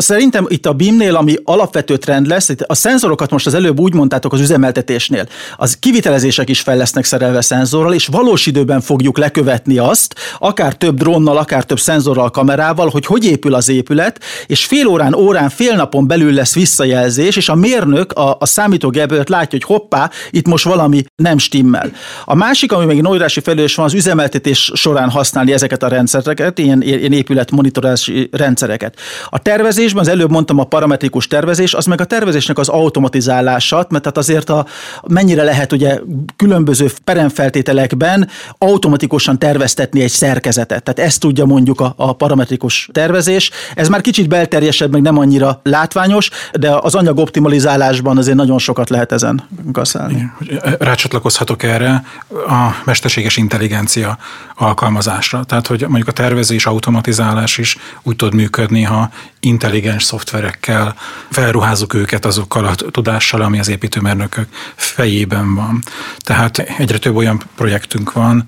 Szerintem 0.00 0.46
itt 0.48 0.66
a 0.66 0.72
BIM-nél, 0.72 1.16
ami 1.16 1.34
alapvető 1.44 1.96
trend 1.96 2.26
lesz, 2.26 2.50
a 2.66 2.74
szenzorokat 2.74 3.30
most 3.30 3.46
az 3.46 3.54
előbb 3.54 3.80
úgy 3.80 3.94
mondtátok 3.94 4.32
az 4.32 4.40
üzemeltetésnél, 4.40 5.26
az 5.56 5.76
kivitelezések 5.80 6.48
is 6.48 6.60
fel 6.60 6.76
lesznek 6.76 7.04
szerelve 7.04 7.40
szenzorral, 7.40 7.94
és 7.94 8.06
valós 8.06 8.46
időben 8.46 8.80
fogjuk 8.80 9.18
lekövetni 9.18 9.78
azt, 9.78 10.14
akár 10.38 10.74
több 10.74 10.96
drónnal, 10.96 11.36
akár 11.36 11.64
több 11.64 11.80
szenzorral, 11.80 12.30
kamerával, 12.30 12.88
hogy 12.88 13.06
hogy 13.06 13.24
épül 13.24 13.54
az 13.54 13.68
épület, 13.68 14.20
és 14.46 14.64
fél 14.64 14.86
órán, 14.86 15.14
órán, 15.14 15.48
fél 15.48 15.76
napon 15.76 16.06
belül 16.06 16.32
lesz 16.32 16.54
visszajelzés, 16.54 17.36
és 17.36 17.48
a 17.48 17.54
mérnök 17.54 18.12
a, 18.12 18.36
a 18.40 18.46
számítógép 18.46 19.28
látja, 19.28 19.58
hogy 19.58 19.62
hoppá, 19.62 20.10
itt 20.30 20.46
most 20.46 20.64
valami 20.64 21.04
nem 21.16 21.38
stimmel. 21.38 21.92
A 22.24 22.34
másik, 22.34 22.72
ami 22.72 22.84
még 22.84 23.06
óriási 23.06 23.40
felelős 23.40 23.74
van, 23.74 23.84
az 23.84 23.94
üzemeltetés 23.94 24.70
során 24.74 25.10
használni 25.10 25.52
ezeket 25.52 25.82
a 25.82 25.88
rendszereket, 25.88 26.58
ilyen, 26.58 26.82
ilyen 26.82 27.12
épület 27.12 27.50
monitorozási 27.50 28.28
rendszereket. 28.32 28.96
A 29.30 29.38
tervezés 29.38 29.89
tervezésben, 29.90 30.02
az 30.02 30.08
előbb 30.08 30.30
mondtam 30.30 30.58
a 30.58 30.64
parametrikus 30.64 31.26
tervezés, 31.26 31.74
az 31.74 31.86
meg 31.86 32.00
a 32.00 32.04
tervezésnek 32.04 32.58
az 32.58 32.68
automatizálása, 32.68 33.86
mert 33.88 34.02
tehát 34.02 34.18
azért 34.18 34.50
a, 34.50 34.66
mennyire 35.08 35.42
lehet 35.42 35.72
ugye 35.72 36.00
különböző 36.36 36.90
peremfeltételekben 37.04 38.28
automatikusan 38.58 39.38
terveztetni 39.38 40.02
egy 40.02 40.10
szerkezetet. 40.10 40.82
Tehát 40.82 41.10
ezt 41.10 41.20
tudja 41.20 41.44
mondjuk 41.44 41.80
a, 41.80 41.94
a 41.96 42.12
parametrikus 42.12 42.88
tervezés. 42.92 43.50
Ez 43.74 43.88
már 43.88 44.00
kicsit 44.00 44.28
belterjesebb, 44.28 44.92
meg 44.92 45.02
nem 45.02 45.18
annyira 45.18 45.60
látványos, 45.62 46.30
de 46.52 46.76
az 46.80 46.94
anyag 46.94 47.18
optimalizálásban 47.18 48.18
azért 48.18 48.36
nagyon 48.36 48.58
sokat 48.58 48.90
lehet 48.90 49.12
ezen 49.12 49.42
kaszálni. 49.72 50.32
Rácsatlakozhatok 50.78 51.62
erre 51.62 52.04
a 52.28 52.68
mesterséges 52.84 53.36
intelligencia 53.36 54.18
alkalmazásra. 54.56 55.44
Tehát, 55.44 55.66
hogy 55.66 55.80
mondjuk 55.80 56.08
a 56.08 56.12
tervezés, 56.12 56.66
automatizálás 56.66 57.58
is 57.58 57.76
úgy 58.02 58.16
tud 58.16 58.34
működni, 58.34 58.82
ha 58.82 59.10
intelligens 59.40 59.79
szoftverekkel 59.98 60.96
felruházunk 61.30 61.94
őket 61.94 62.24
azokkal 62.24 62.64
a 62.64 62.74
tudással, 62.74 63.40
ami 63.40 63.58
az 63.58 63.68
építőmérnökök 63.68 64.48
fejében 64.74 65.54
van. 65.54 65.82
Tehát 66.18 66.58
egyre 66.58 66.98
több 66.98 67.16
olyan 67.16 67.42
projektünk 67.56 68.12
van, 68.12 68.46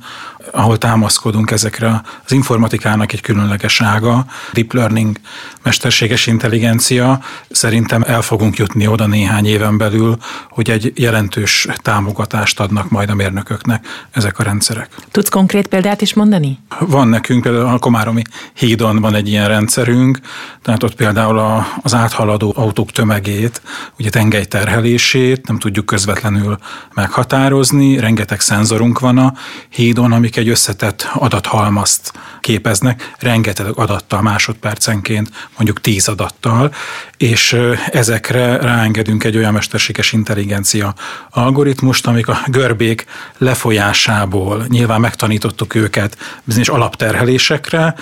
ahol 0.52 0.78
támaszkodunk 0.78 1.50
ezekre 1.50 2.02
az 2.24 2.32
informatikának 2.32 3.12
egy 3.12 3.20
különleges 3.20 3.80
ága, 3.80 4.26
deep 4.52 4.72
learning, 4.72 5.16
mesterséges 5.62 6.26
intelligencia. 6.26 7.20
Szerintem 7.50 8.02
el 8.06 8.22
fogunk 8.22 8.56
jutni 8.56 8.86
oda 8.86 9.06
néhány 9.06 9.46
éven 9.46 9.78
belül, 9.78 10.16
hogy 10.50 10.70
egy 10.70 10.92
jelentős 10.94 11.66
támogatást 11.76 12.60
adnak 12.60 12.90
majd 12.90 13.10
a 13.10 13.14
mérnököknek 13.14 13.86
ezek 14.10 14.38
a 14.38 14.42
rendszerek. 14.42 14.88
Tudsz 15.10 15.28
konkrét 15.28 15.66
példát 15.66 16.00
is 16.00 16.14
mondani? 16.14 16.58
Van 16.78 17.08
nekünk, 17.08 17.42
például 17.42 17.66
a 17.66 17.78
Komáromi 17.78 18.22
hídon 18.54 19.00
van 19.00 19.14
egy 19.14 19.28
ilyen 19.28 19.48
rendszerünk, 19.48 20.18
tehát 20.62 20.82
ott 20.82 20.94
például 20.94 21.64
az 21.82 21.94
áthaladó 21.94 22.52
autók 22.56 22.90
tömegét, 22.90 23.62
ugye 23.98 24.10
tengelyterhelését 24.10 25.46
nem 25.46 25.58
tudjuk 25.58 25.86
közvetlenül 25.86 26.58
meghatározni, 26.94 27.98
rengeteg 27.98 28.40
szenzorunk 28.40 28.98
van 28.98 29.18
a 29.18 29.34
hídon, 29.68 30.12
amik 30.12 30.36
egy 30.42 30.48
összetett 30.48 31.08
adathalmazt 31.14 32.12
képeznek, 32.40 33.12
rengeteg 33.18 33.66
adattal 33.78 34.22
másodpercenként, 34.22 35.30
mondjuk 35.56 35.80
tíz 35.80 36.08
adattal, 36.08 36.74
és 37.16 37.56
ezekre 37.90 38.56
ráengedünk 38.56 39.24
egy 39.24 39.36
olyan 39.36 39.52
mesterséges 39.52 40.12
intelligencia 40.12 40.94
algoritmust, 41.30 42.06
amik 42.06 42.28
a 42.28 42.38
görbék 42.46 43.04
lefolyásából 43.38 44.64
nyilván 44.68 45.00
megtanítottuk 45.00 45.74
őket 45.74 46.16
bizonyos 46.44 46.68
alapterhelésekre, 46.68 47.94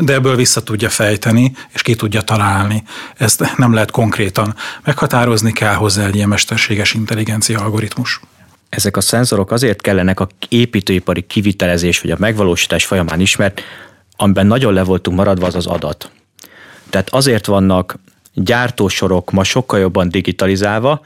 de 0.00 0.12
ebből 0.12 0.36
vissza 0.36 0.62
tudja 0.62 0.88
fejteni, 0.88 1.56
és 1.72 1.82
ki 1.82 1.94
tudja 1.94 2.20
találni. 2.20 2.82
Ezt 3.16 3.56
nem 3.56 3.74
lehet 3.74 3.90
konkrétan 3.90 4.54
meghatározni, 4.84 5.52
kell 5.52 5.74
hozzá 5.74 6.06
egy 6.06 6.14
ilyen 6.14 6.28
mesterséges 6.28 6.94
intelligencia 6.94 7.60
algoritmus 7.60 8.20
ezek 8.74 8.96
a 8.96 9.00
szenzorok 9.00 9.50
azért 9.50 9.80
kellenek 9.80 10.20
a 10.20 10.28
építőipari 10.48 11.26
kivitelezés 11.26 12.00
vagy 12.00 12.10
a 12.10 12.16
megvalósítás 12.18 12.84
folyamán 12.84 13.20
is, 13.20 13.36
mert 13.36 13.60
amiben 14.16 14.46
nagyon 14.46 14.72
le 14.72 14.82
voltunk 14.82 15.16
maradva, 15.16 15.46
az 15.46 15.54
az 15.54 15.66
adat. 15.66 16.10
Tehát 16.90 17.10
azért 17.10 17.46
vannak 17.46 17.98
gyártósorok 18.34 19.30
ma 19.30 19.44
sokkal 19.44 19.78
jobban 19.78 20.08
digitalizálva, 20.08 21.00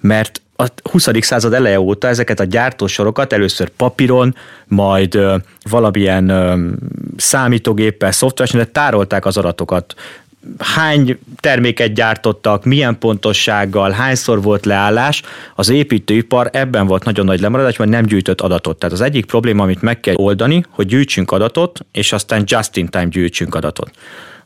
mert 0.00 0.42
a 0.56 0.66
20. 0.90 1.08
század 1.20 1.52
eleje 1.52 1.80
óta 1.80 2.08
ezeket 2.08 2.40
a 2.40 2.44
gyártósorokat 2.44 3.32
először 3.32 3.68
papíron, 3.68 4.36
majd 4.66 5.18
valamilyen 5.62 6.32
számítógéppel, 7.16 8.12
szoftveres, 8.12 8.66
tárolták 8.72 9.26
az 9.26 9.36
adatokat 9.36 9.94
hány 10.58 11.18
terméket 11.40 11.94
gyártottak, 11.94 12.64
milyen 12.64 12.98
pontossággal, 12.98 13.90
hányszor 13.90 14.42
volt 14.42 14.64
leállás, 14.64 15.22
az 15.54 15.68
építőipar 15.68 16.48
ebben 16.52 16.86
volt 16.86 17.04
nagyon 17.04 17.24
nagy 17.24 17.40
lemaradás, 17.40 17.76
mert 17.76 17.90
nem 17.90 18.04
gyűjtött 18.04 18.40
adatot. 18.40 18.78
Tehát 18.78 18.94
az 18.94 19.00
egyik 19.00 19.24
probléma, 19.24 19.62
amit 19.62 19.82
meg 19.82 20.00
kell 20.00 20.14
oldani, 20.14 20.64
hogy 20.70 20.86
gyűjtsünk 20.86 21.32
adatot, 21.32 21.86
és 21.92 22.12
aztán 22.12 22.42
just 22.46 22.76
in 22.76 22.88
time 22.88 23.08
gyűjtsünk 23.08 23.54
adatot. 23.54 23.90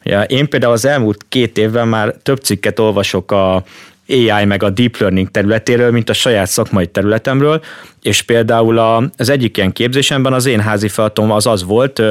Ja, 0.02 0.22
én 0.22 0.48
például 0.48 0.72
az 0.72 0.84
elmúlt 0.84 1.24
két 1.28 1.58
évben 1.58 1.88
már 1.88 2.14
több 2.22 2.38
cikket 2.38 2.78
olvasok 2.78 3.32
a 3.32 3.64
AI 4.08 4.44
meg 4.44 4.62
a 4.62 4.70
deep 4.70 4.96
learning 4.96 5.30
területéről, 5.30 5.90
mint 5.90 6.08
a 6.08 6.12
saját 6.12 6.48
szakmai 6.48 6.86
területemről, 6.86 7.62
és 8.02 8.22
például 8.22 8.78
az 9.16 9.28
egyik 9.28 9.56
ilyen 9.56 9.72
képzésemben 9.72 10.32
az 10.32 10.46
én 10.46 10.60
házi 10.60 10.88
feladatom 10.88 11.30
az 11.30 11.46
az 11.46 11.64
volt, 11.64 12.02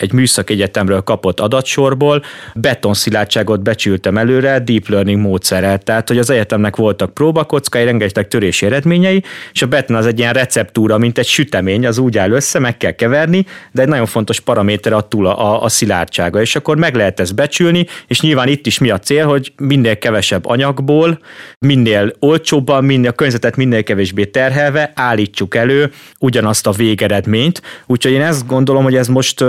egy 0.00 0.12
műszaki 0.12 0.52
egyetemről 0.52 1.00
kapott 1.00 1.40
adatsorból, 1.40 2.22
betonszilárdságot 2.54 3.62
becsültem 3.62 4.18
előre 4.18 4.58
deep 4.58 4.88
learning 4.88 5.20
módszerrel, 5.20 5.78
tehát 5.78 6.08
hogy 6.08 6.18
az 6.18 6.30
egyetemnek 6.30 6.76
voltak 6.76 7.14
próbakockái, 7.14 7.84
rengeteg 7.84 8.28
törési 8.28 8.66
eredményei, 8.66 9.22
és 9.52 9.62
a 9.62 9.66
beton 9.66 9.96
az 9.96 10.06
egy 10.06 10.18
ilyen 10.18 10.32
receptúra, 10.32 10.98
mint 10.98 11.18
egy 11.18 11.26
sütemény, 11.26 11.86
az 11.86 11.98
úgy 11.98 12.18
áll 12.18 12.30
össze, 12.30 12.58
meg 12.58 12.76
kell 12.76 12.90
keverni, 12.90 13.46
de 13.72 13.82
egy 13.82 13.88
nagyon 13.88 14.06
fontos 14.06 14.40
paraméter 14.40 14.92
a 14.92 15.00
túl 15.00 15.26
a, 15.26 15.62
a 15.62 15.68
szilárdsága, 15.68 16.40
és 16.40 16.56
akkor 16.56 16.76
meg 16.76 16.94
lehet 16.94 17.20
ezt 17.20 17.34
becsülni, 17.34 17.86
és 18.06 18.20
nyilván 18.20 18.48
itt 18.48 18.66
is 18.66 18.78
mi 18.78 18.90
a 18.90 18.98
cél, 18.98 19.26
hogy 19.26 19.52
minél 19.56 19.98
kevesebb 19.98 20.46
anyagból, 20.46 21.18
minél 21.58 22.12
olcsóbban, 22.18 22.84
minél 22.84 23.08
a 23.08 23.12
környezetet 23.12 23.56
minél 23.56 23.82
kevésbé 23.82 24.24
terhelve 24.24 24.92
állítsuk 24.94 25.39
elő 25.48 25.92
ugyanazt 26.18 26.66
a 26.66 26.70
végeredményt. 26.70 27.62
Úgyhogy 27.86 28.12
én 28.12 28.22
ezt 28.22 28.46
gondolom, 28.46 28.82
hogy 28.82 28.96
ez 28.96 29.08
most 29.08 29.44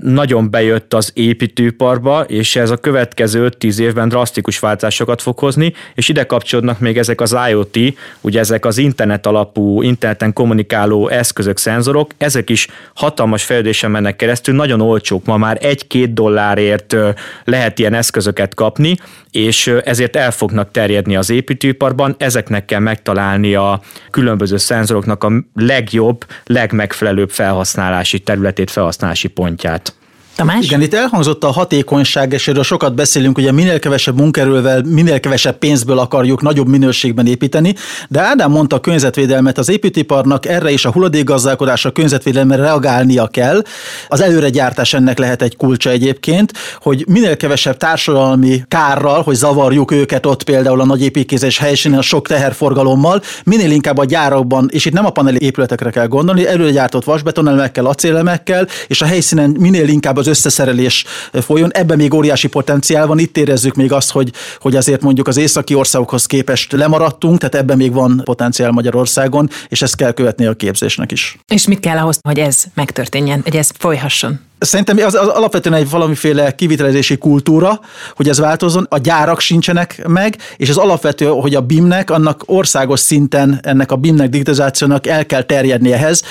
nagyon 0.00 0.50
bejött 0.50 0.94
az 0.94 1.10
építőparba, 1.14 2.20
és 2.20 2.56
ez 2.56 2.70
a 2.70 2.76
következő 2.76 3.52
5-10 3.58 3.78
évben 3.78 4.08
drasztikus 4.08 4.58
változásokat 4.58 5.22
fog 5.22 5.38
hozni, 5.38 5.74
és 5.94 6.08
ide 6.08 6.24
kapcsolódnak 6.24 6.78
még 6.78 6.98
ezek 6.98 7.20
az 7.20 7.36
IoT, 7.48 7.78
ugye 8.20 8.40
ezek 8.40 8.64
az 8.64 8.78
internet 8.78 9.26
alapú, 9.26 9.82
interneten 9.82 10.32
kommunikáló 10.32 11.08
eszközök, 11.08 11.58
szenzorok, 11.58 12.10
ezek 12.18 12.50
is 12.50 12.68
hatalmas 12.94 13.44
fejlődésen 13.44 13.90
mennek 13.90 14.16
keresztül, 14.16 14.54
nagyon 14.54 14.80
olcsók, 14.80 15.24
ma 15.24 15.36
már 15.36 15.58
egy-két 15.60 16.14
dollárért 16.14 16.96
lehet 17.44 17.78
ilyen 17.78 17.94
eszközöket 17.94 18.54
kapni, 18.54 18.96
és 19.32 19.66
ezért 19.66 20.16
el 20.16 20.30
fognak 20.30 20.70
terjedni 20.70 21.16
az 21.16 21.30
építőiparban, 21.30 22.14
ezeknek 22.18 22.64
kell 22.64 22.80
megtalálni 22.80 23.54
a 23.54 23.80
különböző 24.10 24.56
szenzoroknak 24.56 25.24
a 25.24 25.32
legjobb, 25.54 26.26
legmegfelelőbb 26.44 27.30
felhasználási 27.30 28.18
területét, 28.18 28.70
felhasználási 28.70 29.28
pontját. 29.28 29.94
Tamás? 30.36 30.64
Igen, 30.64 30.80
itt 30.80 30.94
elhangzott 30.94 31.44
a 31.44 31.50
hatékonyság, 31.50 32.32
és 32.32 32.48
erről 32.48 32.62
sokat 32.62 32.94
beszélünk, 32.94 33.38
ugye 33.38 33.52
minél 33.52 33.78
kevesebb 33.78 34.16
munkerővel, 34.16 34.82
minél 34.82 35.20
kevesebb 35.20 35.58
pénzből 35.58 35.98
akarjuk 35.98 36.42
nagyobb 36.42 36.68
minőségben 36.68 37.26
építeni, 37.26 37.74
de 38.08 38.20
Ádám 38.20 38.50
mondta 38.50 38.76
a 38.76 38.80
környezetvédelmet, 38.80 39.58
az 39.58 39.68
építőiparnak 39.68 40.46
erre 40.46 40.70
is 40.70 40.84
a 40.84 40.92
hulladékgazdálkodásra, 40.92 41.90
a 41.90 41.92
környezetvédelemre 41.92 42.56
reagálnia 42.56 43.26
kell. 43.26 43.62
Az 44.08 44.20
előregyártás 44.20 44.94
ennek 44.94 45.18
lehet 45.18 45.42
egy 45.42 45.56
kulcsa 45.56 45.90
egyébként, 45.90 46.52
hogy 46.80 47.04
minél 47.08 47.36
kevesebb 47.36 47.76
társadalmi 47.76 48.64
kárral, 48.68 49.22
hogy 49.22 49.34
zavarjuk 49.34 49.90
őket 49.90 50.26
ott 50.26 50.42
például 50.42 50.80
a 50.80 50.84
nagy 50.84 51.02
építkezés 51.02 51.58
helyszínen 51.58 51.98
a 51.98 52.02
sok 52.02 52.26
teherforgalommal, 52.26 53.22
minél 53.44 53.70
inkább 53.70 53.98
a 53.98 54.04
gyárakban, 54.04 54.68
és 54.72 54.84
itt 54.84 54.92
nem 54.92 55.06
a 55.06 55.10
paneli 55.10 55.38
épületekre 55.40 55.90
kell 55.90 56.06
gondolni, 56.06 56.46
előregyártott 56.46 57.04
vasbetonelemekkel, 57.04 57.86
acélemekkel, 57.86 58.66
és 58.86 59.02
a 59.02 59.06
helyszínen 59.06 59.56
minél 59.58 59.88
inkább 59.88 60.20
az 60.22 60.28
összeszerelés 60.28 61.04
folyjon. 61.32 61.70
Ebben 61.72 61.96
még 61.96 62.14
óriási 62.14 62.48
potenciál 62.48 63.06
van. 63.06 63.18
Itt 63.18 63.36
érezzük 63.36 63.74
még 63.74 63.92
azt, 63.92 64.10
hogy, 64.10 64.32
hogy 64.58 64.76
azért 64.76 65.02
mondjuk 65.02 65.28
az 65.28 65.36
északi 65.36 65.74
országokhoz 65.74 66.26
képest 66.26 66.72
lemaradtunk, 66.72 67.38
tehát 67.38 67.54
ebben 67.54 67.76
még 67.76 67.92
van 67.92 68.20
potenciál 68.24 68.70
Magyarországon, 68.70 69.48
és 69.68 69.82
ezt 69.82 69.96
kell 69.96 70.12
követni 70.12 70.46
a 70.46 70.54
képzésnek 70.54 71.12
is. 71.12 71.38
És 71.48 71.66
mit 71.66 71.80
kell 71.80 71.98
ahhoz, 71.98 72.18
hogy 72.22 72.38
ez 72.38 72.64
megtörténjen, 72.74 73.40
hogy 73.44 73.56
ez 73.56 73.70
folyhasson? 73.78 74.40
Szerintem 74.62 74.96
az, 75.06 75.14
az 75.14 75.28
alapvetően 75.28 75.74
egy 75.74 75.90
valamiféle 75.90 76.54
kivitelezési 76.54 77.16
kultúra, 77.18 77.80
hogy 78.14 78.28
ez 78.28 78.38
változzon, 78.38 78.86
a 78.90 78.98
gyárak 78.98 79.40
sincsenek 79.40 80.06
meg, 80.06 80.36
és 80.56 80.68
az 80.68 80.76
alapvető, 80.76 81.26
hogy 81.26 81.54
a 81.54 81.60
BIM-nek, 81.60 82.10
annak 82.10 82.42
országos 82.46 83.00
szinten 83.00 83.58
ennek 83.62 83.92
a 83.92 83.96
BIM-nek 83.96 84.28
digitalizációnak 84.28 85.06
el 85.06 85.26
kell 85.26 85.42
terjedni 85.42 85.92
ehhez. 85.92 86.22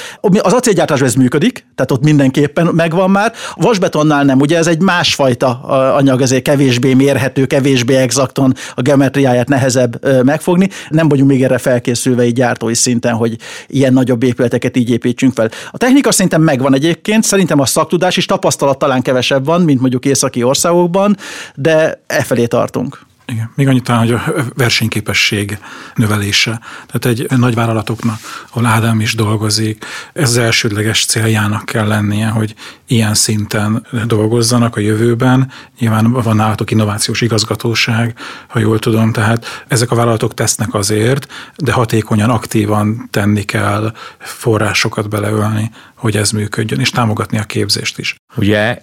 Az 0.41 0.53
acélgyártásban 0.53 1.07
ez 1.07 1.15
működik, 1.15 1.65
tehát 1.75 1.91
ott 1.91 2.03
mindenképpen 2.03 2.65
megvan 2.65 3.09
már. 3.09 3.33
A 3.55 3.61
vasbetonnál 3.61 4.23
nem, 4.23 4.39
ugye 4.39 4.57
ez 4.57 4.67
egy 4.67 4.81
másfajta 4.81 5.61
anyag, 5.95 6.21
ezért 6.21 6.43
kevésbé 6.43 6.93
mérhető, 6.93 7.45
kevésbé 7.45 7.95
exakton 7.95 8.53
a 8.75 8.81
geometriáját 8.81 9.47
nehezebb 9.47 10.23
megfogni. 10.23 10.69
Nem 10.89 11.09
vagyunk 11.09 11.29
még 11.29 11.43
erre 11.43 11.57
felkészülve 11.57 12.25
így 12.25 12.33
gyártói 12.33 12.75
szinten, 12.75 13.13
hogy 13.13 13.35
ilyen 13.67 13.93
nagyobb 13.93 14.23
épületeket 14.23 14.77
így 14.77 14.89
építsünk 14.89 15.33
fel. 15.33 15.49
A 15.71 15.77
technika 15.77 16.11
szinten 16.11 16.41
megvan 16.41 16.73
egyébként, 16.73 17.23
szerintem 17.23 17.59
a 17.59 17.65
szaktudás 17.65 18.17
is 18.21 18.27
tapasztalat 18.27 18.77
talán 18.77 19.01
kevesebb 19.01 19.45
van, 19.45 19.61
mint 19.61 19.79
mondjuk 19.79 20.05
északi 20.05 20.43
országokban, 20.43 21.17
de 21.55 22.01
e 22.07 22.23
felé 22.23 22.45
tartunk. 22.45 23.09
Igen. 23.25 23.51
Még 23.55 23.67
annyit 23.67 23.83
talán, 23.83 24.01
hogy 24.01 24.11
a 24.11 24.23
versenyképesség 24.55 25.57
növelése. 25.95 26.61
Tehát 26.85 27.19
egy 27.19 27.37
nagy 27.37 27.53
vállalatoknak, 27.53 28.19
ahol 28.49 28.65
Ádám 28.65 28.99
is 28.99 29.15
dolgozik, 29.15 29.85
ez 30.13 30.29
az 30.29 30.37
elsődleges 30.37 31.05
céljának 31.05 31.65
kell 31.65 31.87
lennie, 31.87 32.27
hogy 32.27 32.55
ilyen 32.87 33.13
szinten 33.13 33.87
dolgozzanak 34.05 34.75
a 34.75 34.79
jövőben. 34.79 35.51
Nyilván 35.79 36.11
van 36.11 36.35
nálatok 36.35 36.71
innovációs 36.71 37.21
igazgatóság, 37.21 38.17
ha 38.47 38.59
jól 38.59 38.79
tudom, 38.79 39.11
tehát 39.11 39.63
ezek 39.67 39.91
a 39.91 39.95
vállalatok 39.95 40.33
tesznek 40.33 40.73
azért, 40.73 41.31
de 41.55 41.71
hatékonyan, 41.71 42.29
aktívan 42.29 43.07
tenni 43.11 43.43
kell, 43.43 43.93
forrásokat 44.19 45.09
beleölni, 45.09 45.71
hogy 45.95 46.17
ez 46.17 46.31
működjön, 46.31 46.79
és 46.79 46.89
támogatni 46.89 47.37
a 47.37 47.43
képzést 47.43 47.97
is. 47.97 48.15
Ugye 48.35 48.81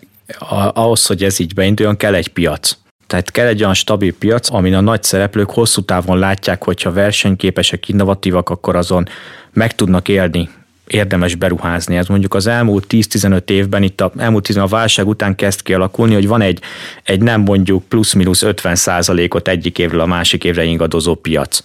ahhoz, 0.72 1.06
hogy 1.06 1.24
ez 1.24 1.38
így 1.38 1.54
beinduljon, 1.54 1.96
kell 1.96 2.14
egy 2.14 2.28
piac. 2.28 2.76
Tehát 3.08 3.30
kell 3.30 3.46
egy 3.46 3.62
olyan 3.62 3.74
stabil 3.74 4.14
piac, 4.14 4.50
amin 4.50 4.74
a 4.74 4.80
nagy 4.80 5.02
szereplők 5.02 5.50
hosszú 5.50 5.80
távon 5.80 6.18
látják, 6.18 6.64
hogyha 6.64 6.92
versenyképesek, 6.92 7.88
innovatívak, 7.88 8.48
akkor 8.48 8.76
azon 8.76 9.08
meg 9.52 9.74
tudnak 9.74 10.08
élni, 10.08 10.48
érdemes 10.86 11.34
beruházni. 11.34 11.96
Ez 11.96 12.06
mondjuk 12.06 12.34
az 12.34 12.46
elmúlt 12.46 12.86
10-15 12.88 13.50
évben, 13.50 13.82
itt 13.82 14.00
a 14.00 14.12
elmúlt 14.16 14.44
10 14.44 14.56
a 14.56 14.66
válság 14.66 15.08
után 15.08 15.34
kezd 15.34 15.62
kialakulni, 15.62 16.14
hogy 16.14 16.28
van 16.28 16.40
egy, 16.40 16.60
egy 17.02 17.20
nem 17.20 17.40
mondjuk 17.40 17.84
plusz-minusz 17.84 18.42
50 18.42 18.74
százalékot 18.74 19.48
egyik 19.48 19.78
évről 19.78 20.00
a 20.00 20.06
másik 20.06 20.44
évre 20.44 20.64
ingadozó 20.64 21.14
piac 21.14 21.60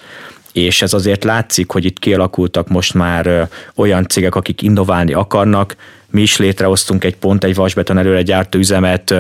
és 0.54 0.82
ez 0.82 0.94
azért 0.94 1.24
látszik, 1.24 1.72
hogy 1.72 1.86
itt 1.86 2.00
kialakultak 2.00 2.68
most 2.68 2.94
már 2.94 3.50
olyan 3.76 4.08
cégek, 4.08 4.36
akik 4.36 4.62
innoválni 4.62 5.14
akarnak, 5.14 5.76
mi 6.14 6.22
is 6.22 6.38
létrehoztunk 6.38 7.04
egy 7.04 7.16
pont, 7.16 7.44
egy 7.44 7.56
vasbeton 7.56 7.98
előre 7.98 8.22
gyártó 8.22 8.60
üzemet 8.60 9.14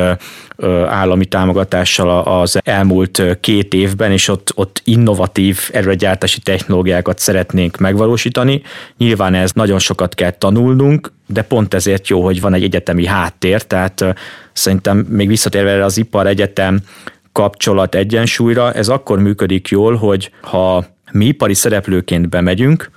állami 0.87 1.25
támogatással 1.25 2.19
az 2.41 2.59
elmúlt 2.63 3.23
két 3.39 3.73
évben, 3.73 4.11
és 4.11 4.27
ott, 4.27 4.51
ott 4.55 4.81
innovatív 4.83 5.69
erőgyártási 5.71 6.39
technológiákat 6.39 7.19
szeretnénk 7.19 7.77
megvalósítani. 7.77 8.61
Nyilván 8.97 9.33
ez 9.33 9.51
nagyon 9.51 9.79
sokat 9.79 10.15
kell 10.15 10.31
tanulnunk, 10.31 11.11
de 11.27 11.41
pont 11.41 11.73
ezért 11.73 12.07
jó, 12.07 12.23
hogy 12.23 12.41
van 12.41 12.53
egy 12.53 12.63
egyetemi 12.63 13.05
háttér, 13.05 13.61
tehát 13.61 14.05
szerintem 14.53 14.97
még 14.97 15.27
visszatérve 15.27 15.69
erre 15.69 15.83
az 15.85 15.97
ipar 15.97 16.27
egyetem 16.27 16.79
kapcsolat 17.31 17.95
egyensúlyra, 17.95 18.71
ez 18.71 18.87
akkor 18.87 19.19
működik 19.19 19.67
jól, 19.67 19.95
hogy 19.95 20.31
ha 20.41 20.85
mi 21.11 21.25
ipari 21.25 21.53
szereplőként 21.53 22.29
bemegyünk, 22.29 22.91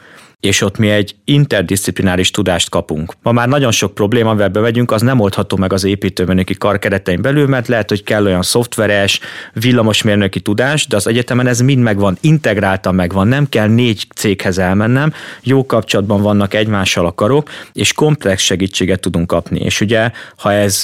és 0.47 0.61
ott 0.61 0.79
mi 0.79 0.89
egy 0.91 1.15
interdisziplináris 1.25 2.31
tudást 2.31 2.69
kapunk. 2.69 3.13
Ma 3.23 3.33
már 3.33 3.49
nagyon 3.49 3.71
sok 3.71 3.95
probléma, 3.95 4.31
amivel 4.31 4.49
bemegyünk, 4.49 4.91
az 4.91 5.03
nem 5.03 5.21
oldható 5.21 5.57
meg 5.57 5.73
az 5.73 5.85
építőmérnöki 5.85 6.55
kar 6.55 6.79
keretein 6.79 7.23
belül, 7.23 7.47
mert 7.47 7.69
lehet, 7.69 7.89
hogy 7.89 8.03
kell 8.03 8.25
olyan 8.25 8.43
szoftveres, 8.43 9.21
villamosmérnöki 9.53 10.41
tudás, 10.41 10.87
de 10.87 10.97
az 10.97 11.07
egyetemen 11.07 11.47
ez 11.47 11.61
mind 11.61 11.83
megvan, 11.83 12.19
integráltan 12.21 12.95
megvan, 12.95 13.29
nem 13.29 13.49
kell 13.49 13.69
négy 13.69 14.07
céghez 14.15 14.59
elmennem, 14.59 15.13
jó 15.43 15.67
kapcsolatban 15.67 16.23
vannak 16.23 16.55
egymással 16.55 17.07
a 17.07 17.15
karok, 17.15 17.51
és 17.73 17.93
komplex 17.93 18.43
segítséget 18.43 19.01
tudunk 19.01 19.27
kapni. 19.27 19.61
És 19.61 19.81
ugye, 19.81 20.11
ha 20.37 20.53
ez 20.53 20.83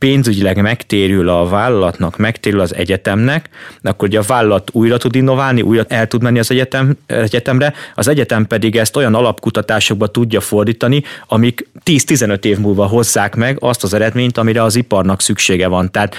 pénzügyileg 0.00 0.62
megtérül 0.62 1.28
a 1.28 1.48
vállalatnak, 1.48 2.16
megtérül 2.16 2.60
az 2.60 2.74
egyetemnek, 2.74 3.48
akkor 3.82 4.08
ugye 4.08 4.18
a 4.18 4.22
vállalat 4.26 4.70
újra 4.72 4.96
tud 4.96 5.14
innoválni, 5.14 5.62
újra 5.62 5.84
el 5.88 6.06
tud 6.06 6.22
menni 6.22 6.38
az 6.38 6.50
egyetem, 6.50 6.96
egyetemre, 7.06 7.74
az 7.94 8.08
egyetem 8.08 8.46
pedig 8.46 8.76
ezt 8.76 8.96
olyan 8.96 9.14
alapkutatásokba 9.14 10.06
tudja 10.06 10.40
fordítani, 10.40 11.02
amik 11.26 11.68
10-15 11.84 12.44
év 12.44 12.58
múlva 12.58 12.86
hozzák 12.86 13.36
meg 13.36 13.56
azt 13.60 13.82
az 13.82 13.94
eredményt, 13.94 14.38
amire 14.38 14.62
az 14.62 14.76
iparnak 14.76 15.20
szüksége 15.20 15.66
van. 15.66 15.90
Tehát 15.90 16.16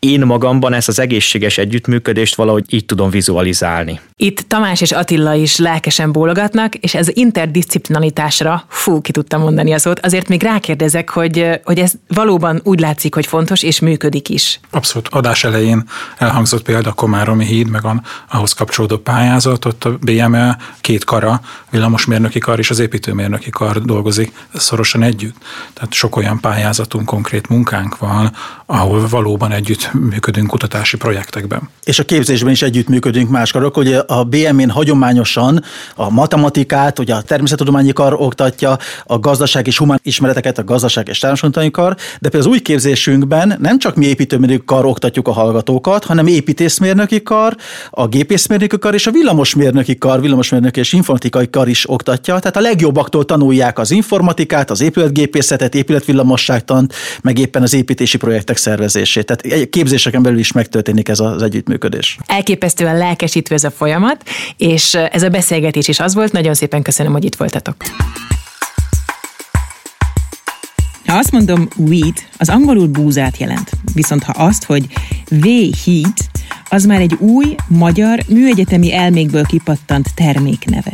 én 0.00 0.20
magamban 0.20 0.72
ezt 0.72 0.88
az 0.88 0.98
egészséges 0.98 1.58
együttműködést 1.58 2.34
valahogy 2.34 2.64
így 2.68 2.84
tudom 2.84 3.10
vizualizálni. 3.10 4.00
Itt 4.16 4.40
Tamás 4.40 4.80
és 4.80 4.92
Attila 4.92 5.34
is 5.34 5.56
lelkesen 5.56 6.12
bólogatnak, 6.12 6.74
és 6.74 6.94
ez 6.94 7.08
interdisciplinalitásra, 7.12 8.64
fú, 8.68 9.00
ki 9.00 9.12
tudtam 9.12 9.40
mondani 9.40 9.72
a 9.72 9.78
szót, 9.78 10.00
azért 10.00 10.28
még 10.28 10.42
rákérdezek, 10.42 11.10
hogy, 11.10 11.60
hogy 11.64 11.78
ez 11.78 11.92
valóban 12.08 12.60
úgy 12.64 12.80
látszik, 12.80 13.14
hogy 13.14 13.26
fontos, 13.26 13.62
és 13.62 13.80
működik 13.80 14.28
is. 14.28 14.60
Abszolút. 14.70 15.08
Adás 15.08 15.44
elején 15.44 15.84
elhangzott 16.18 16.62
példa 16.62 16.90
a 16.90 16.92
Komáromi 16.92 17.44
híd, 17.44 17.68
meg 17.68 17.84
a, 17.84 18.02
ahhoz 18.30 18.52
kapcsolódó 18.52 18.96
pályázat, 18.96 19.64
ott 19.64 19.84
a 19.84 19.98
BME 20.00 20.56
két 20.80 21.04
kara, 21.04 21.40
villamosmérnöki 21.70 22.38
kar 22.38 22.58
és 22.58 22.70
az 22.70 22.78
építőmérnöki 22.78 23.50
kar 23.50 23.82
dolgozik 23.82 24.32
szorosan 24.54 25.02
együtt. 25.02 25.36
Tehát 25.72 25.92
sok 25.92 26.16
olyan 26.16 26.40
pályázatunk, 26.40 27.06
konkrét 27.06 27.48
munkánk 27.48 27.98
van, 27.98 28.32
ahol 28.66 29.08
valóban 29.08 29.52
együtt 29.52 29.89
működünk 29.92 30.46
kutatási 30.46 30.96
projektekben. 30.96 31.68
És 31.84 31.98
a 31.98 32.04
képzésben 32.04 32.52
is 32.52 32.62
együttműködünk 32.62 33.30
más 33.30 33.52
karok, 33.52 33.76
ugye 33.76 33.98
a 33.98 34.24
BM-én 34.24 34.70
hagyományosan 34.70 35.64
a 35.94 36.10
matematikát, 36.10 36.98
ugye 36.98 37.14
a 37.14 37.22
természettudományi 37.22 37.92
kar 37.92 38.14
oktatja, 38.18 38.78
a 39.04 39.18
gazdaság 39.18 39.66
és 39.66 39.78
humán 39.78 40.00
ismereteket, 40.02 40.58
a 40.58 40.64
gazdaság 40.64 41.08
és 41.08 41.18
társadalmi 41.18 41.70
kar, 41.70 41.94
de 41.94 42.28
például 42.28 42.42
az 42.42 42.58
új 42.58 42.58
képzésünkben 42.58 43.56
nem 43.58 43.78
csak 43.78 43.96
mi 43.96 44.06
építőmérnöki 44.06 44.62
kar 44.64 44.84
oktatjuk 44.84 45.28
a 45.28 45.32
hallgatókat, 45.32 46.04
hanem 46.04 46.26
építészmérnöki 46.26 47.22
kar, 47.22 47.56
a 47.90 48.06
gépészmérnöki 48.06 48.78
kar 48.78 48.94
és 48.94 49.06
a 49.06 49.10
villamosmérnöki 49.10 49.98
kar, 49.98 50.20
villamosmérnöki 50.20 50.80
és 50.80 50.92
informatikai 50.92 51.50
kar 51.50 51.68
is 51.68 51.90
oktatja. 51.90 52.38
Tehát 52.38 52.56
a 52.56 52.60
legjobbaktól 52.60 53.24
tanulják 53.24 53.78
az 53.78 53.90
informatikát, 53.90 54.70
az 54.70 54.80
épületgépészetet, 54.80 55.74
épületvillamosságtant, 55.74 56.94
meg 57.22 57.38
éppen 57.38 57.62
az 57.62 57.74
építési 57.74 58.16
projektek 58.16 58.56
szervezését. 58.56 59.26
Tehát 59.26 59.66
képzéseken 59.80 60.22
belül 60.22 60.38
is 60.38 60.52
megtörténik 60.52 61.08
ez 61.08 61.20
az 61.20 61.42
együttműködés. 61.42 62.18
Elképesztően 62.26 62.96
lelkesítő 62.96 63.54
ez 63.54 63.64
a 63.64 63.70
folyamat, 63.70 64.28
és 64.56 64.94
ez 64.94 65.22
a 65.22 65.28
beszélgetés 65.28 65.88
is 65.88 66.00
az 66.00 66.14
volt. 66.14 66.32
Nagyon 66.32 66.54
szépen 66.54 66.82
köszönöm, 66.82 67.12
hogy 67.12 67.24
itt 67.24 67.34
voltatok. 67.34 67.76
Ha 71.06 71.16
azt 71.16 71.30
mondom 71.30 71.68
weed, 71.76 72.16
az 72.38 72.48
angolul 72.48 72.86
búzát 72.86 73.36
jelent. 73.36 73.70
Viszont 73.94 74.22
ha 74.22 74.32
azt, 74.32 74.64
hogy 74.64 74.86
V-heat, 75.30 76.24
az 76.68 76.84
már 76.84 77.00
egy 77.00 77.14
új, 77.18 77.54
magyar, 77.68 78.18
műegyetemi 78.28 78.94
elmékből 78.94 79.44
kipattant 79.44 80.14
termékneve. 80.14 80.92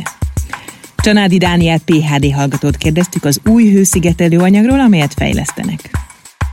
Csanádi 0.97 1.37
Dániel 1.37 1.79
PHD 1.85 2.33
hallgatót 2.33 2.77
kérdeztük 2.77 3.23
az 3.23 3.39
új 3.45 3.71
hőszigetelő 3.71 4.37
anyagról, 4.37 4.79
amelyet 4.79 5.13
fejlesztenek 5.13 6.06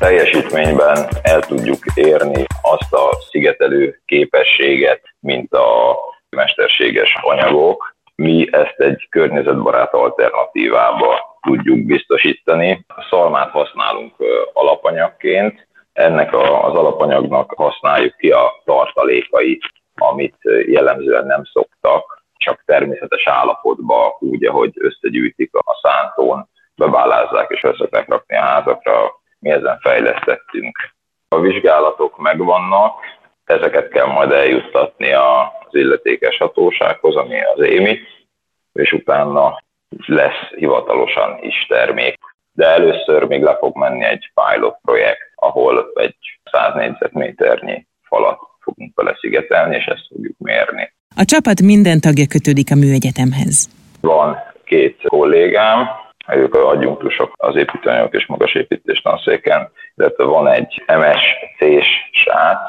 teljesítményben 0.04 1.08
el 1.22 1.40
tudjuk 1.40 1.78
érni 1.94 2.44
azt 2.62 2.92
a 2.92 3.16
szigetelő 3.30 4.00
képességet, 4.04 5.00
mint 5.20 5.52
a 5.52 5.96
mesterséges 6.36 7.16
anyagok. 7.20 7.94
Mi 8.14 8.48
ezt 8.50 8.78
egy 8.78 9.06
környezetbarát 9.10 9.92
alternatívába 9.92 11.38
tudjuk 11.40 11.86
biztosítani. 11.86 12.84
A 12.88 13.06
szalmát 13.10 13.50
használunk 13.50 14.14
alapanyagként, 14.52 15.68
ennek 15.92 16.34
az 16.36 16.74
alapanyagnak 16.74 17.52
használjuk 17.56 18.16
ki 18.16 18.30
a 18.30 18.52
tartalékait, 18.64 19.62
amit 19.94 20.38
jellemzően 20.66 21.26
nem 21.26 21.44
szoktak, 21.52 22.24
csak 22.36 22.62
természetes 22.64 23.26
állapotban, 23.26 24.10
úgy, 24.18 24.44
ahogy 24.44 24.72
összegyűjtik 24.74 25.54
a 25.54 25.78
szántón, 25.82 26.48
bebálázzák 26.76 27.50
és 27.50 27.62
össze 27.62 28.04
rakni 28.06 28.36
a 28.36 28.40
házakra, 28.40 29.22
mi 29.44 29.50
ezen 29.50 29.78
fejlesztettünk. 29.80 30.78
A 31.28 31.40
vizsgálatok 31.40 32.18
megvannak, 32.18 32.94
ezeket 33.44 33.88
kell 33.88 34.07
majd 34.07 34.33
eljuttatni 34.33 35.12
az 35.12 35.70
illetékes 35.70 36.37
hatósághoz, 36.37 37.16
ami 37.16 37.44
az 37.54 37.64
émi, 37.64 37.98
és 38.72 38.92
utána 38.92 39.62
lesz 40.07 40.48
hivatalosan 40.57 41.38
is 41.40 41.66
termék. 41.68 42.18
De 42.52 42.66
először 42.66 43.22
még 43.24 43.42
le 43.42 43.57
fog 43.57 43.76
menni 43.76 44.04
egy 44.04 44.30
pilot 44.35 44.78
projekt, 44.83 45.33
ahol 45.35 45.90
egy 45.94 46.16
100 46.50 46.74
négyzetméternyi 46.74 47.87
falat 48.02 48.38
fogunk 48.61 48.92
vele 48.94 49.16
szigetelni, 49.20 49.76
és 49.76 49.85
ezt 49.85 50.07
fogjuk 50.09 50.38
mérni. 50.38 50.92
A 51.16 51.24
csapat 51.24 51.62
minden 51.62 52.00
tagja 52.00 52.26
kötődik 52.26 52.70
a 52.70 52.74
műegyetemhez. 52.74 53.68
Van 54.00 54.37
két 54.64 55.02
kollégám, 55.07 55.88
ők 56.32 56.54
adjunktusok 56.54 57.32
az 57.37 57.56
építőanyagok 57.56 58.14
és 58.14 58.26
magasépítés 58.26 59.00
tanszéken, 59.00 59.70
illetve 59.96 60.24
van 60.24 60.48
egy 60.48 60.82
MSC-s 60.87 61.88
srác, 62.10 62.60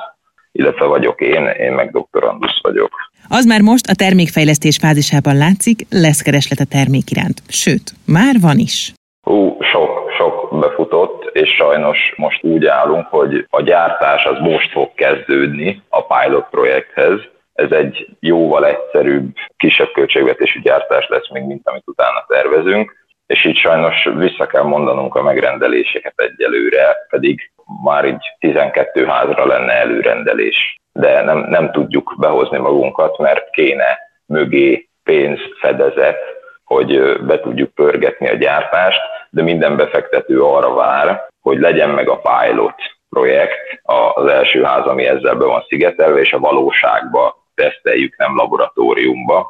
illetve 0.51 0.85
vagyok 0.85 1.21
én, 1.21 1.45
én 1.47 1.71
meg 1.71 1.91
doktorandusz 1.91 2.61
vagyok. 2.61 2.91
Az 3.27 3.45
már 3.45 3.61
most 3.61 3.87
a 3.87 3.95
termékfejlesztés 3.95 4.77
fázisában 4.77 5.37
látszik, 5.37 5.79
lesz 5.89 6.21
kereslet 6.21 6.59
a 6.59 6.65
termék 6.69 7.11
iránt. 7.11 7.41
Sőt, 7.47 7.91
már 8.05 8.35
van 8.41 8.57
is. 8.57 8.93
Hú, 9.21 9.57
sok, 9.61 10.11
sok 10.17 10.59
befutott, 10.59 11.29
és 11.33 11.49
sajnos 11.49 12.13
most 12.15 12.43
úgy 12.43 12.65
állunk, 12.65 13.07
hogy 13.07 13.45
a 13.49 13.61
gyártás 13.61 14.25
az 14.25 14.37
most 14.39 14.71
fog 14.71 14.93
kezdődni 14.93 15.81
a 15.89 16.01
pilot 16.05 16.47
projekthez. 16.49 17.19
Ez 17.53 17.71
egy 17.71 18.07
jóval 18.19 18.65
egyszerűbb, 18.65 19.33
kisebb 19.57 19.91
költségvetésű 19.93 20.61
gyártás 20.61 21.07
lesz 21.07 21.29
még, 21.29 21.43
mint 21.43 21.67
amit 21.67 21.83
utána 21.85 22.25
tervezünk 22.27 23.04
és 23.25 23.45
így 23.45 23.57
sajnos 23.57 24.09
vissza 24.15 24.45
kell 24.45 24.63
mondanunk 24.63 25.15
a 25.15 25.23
megrendeléseket 25.23 26.13
egyelőre, 26.15 26.97
pedig 27.09 27.51
már 27.83 28.05
így 28.05 28.35
12 28.39 29.05
házra 29.05 29.45
lenne 29.45 29.73
előrendelés, 29.73 30.79
de 30.91 31.21
nem, 31.21 31.37
nem 31.37 31.71
tudjuk 31.71 32.15
behozni 32.19 32.57
magunkat, 32.57 33.17
mert 33.17 33.49
kéne 33.49 33.97
mögé 34.25 34.89
pénz 35.03 35.39
fedezet, 35.59 36.19
hogy 36.63 37.21
be 37.21 37.39
tudjuk 37.39 37.73
pörgetni 37.73 38.29
a 38.29 38.35
gyártást, 38.35 38.99
de 39.29 39.41
minden 39.41 39.75
befektető 39.75 40.41
arra 40.41 40.73
vár, 40.73 41.27
hogy 41.41 41.59
legyen 41.59 41.89
meg 41.89 42.09
a 42.09 42.21
pilot 42.21 42.75
projekt, 43.09 43.81
az 43.81 44.27
első 44.27 44.63
ház, 44.63 44.85
ami 44.85 45.05
ezzel 45.05 45.35
be 45.35 45.45
van 45.45 45.65
szigetelve, 45.67 46.19
és 46.19 46.33
a 46.33 46.39
valóságba 46.39 47.45
teszteljük, 47.55 48.17
nem 48.17 48.35
laboratóriumba. 48.35 49.47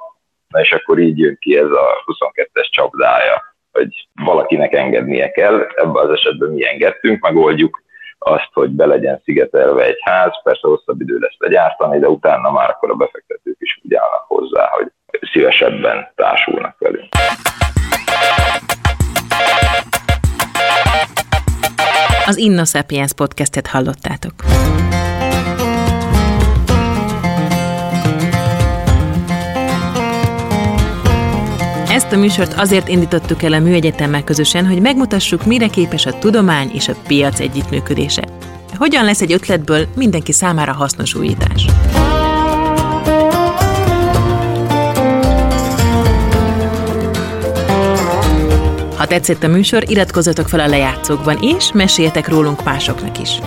Na 0.47 0.59
és 0.59 0.71
akkor 0.71 0.99
így 0.99 1.17
jön 1.17 1.37
ki 1.39 1.57
ez 1.57 1.71
a 1.71 2.03
22-es 2.05 2.69
csapdája 2.69 3.54
hogy 3.75 4.07
valakinek 4.25 4.73
engednie 4.73 5.31
kell, 5.31 5.67
ebben 5.75 6.05
az 6.05 6.09
esetben 6.09 6.49
mi 6.49 6.67
engedtünk, 6.67 7.21
megoldjuk 7.21 7.83
azt, 8.19 8.49
hogy 8.53 8.69
be 8.69 8.85
legyen 8.85 9.21
szigetelve 9.23 9.83
egy 9.83 9.97
ház, 10.01 10.41
persze 10.43 10.67
hosszabb 10.67 11.01
idő 11.01 11.17
lesz 11.17 11.35
legyártani, 11.37 11.99
de 11.99 12.07
utána 12.07 12.51
már 12.51 12.69
akkor 12.69 12.89
a 12.91 12.95
befektetők 12.95 13.55
is 13.59 13.79
úgy 13.83 13.93
állnak 13.93 14.25
hozzá, 14.27 14.69
hogy 14.71 14.91
szívesebben 15.31 16.11
társulnak 16.15 16.75
velünk. 16.79 17.07
Az 22.25 22.37
Inno 22.37 22.65
Sapiens 22.65 23.13
podcastet 23.13 23.67
hallottátok. 23.67 24.33
Ezt 31.95 32.11
a 32.11 32.17
műsort 32.17 32.53
azért 32.53 32.87
indítottuk 32.87 33.43
el 33.43 33.53
a 33.53 33.59
Műegyetemmel 33.59 34.23
közösen, 34.23 34.67
hogy 34.67 34.81
megmutassuk, 34.81 35.45
mire 35.45 35.67
képes 35.67 36.05
a 36.05 36.17
tudomány 36.19 36.71
és 36.73 36.87
a 36.87 36.95
piac 37.07 37.39
együttműködése. 37.39 38.23
Hogyan 38.77 39.05
lesz 39.05 39.21
egy 39.21 39.31
ötletből 39.31 39.87
mindenki 39.95 40.31
számára 40.31 40.73
hasznos 40.73 41.13
újítás. 41.13 41.65
Ha 48.97 49.05
tetszett 49.07 49.43
a 49.43 49.47
műsor, 49.47 49.89
iratkozzatok 49.89 50.47
fel 50.47 50.59
a 50.59 50.67
lejátszókban, 50.67 51.37
és 51.41 51.71
meséljetek 51.73 52.27
rólunk 52.27 52.63
másoknak 52.63 53.19
is. 53.19 53.39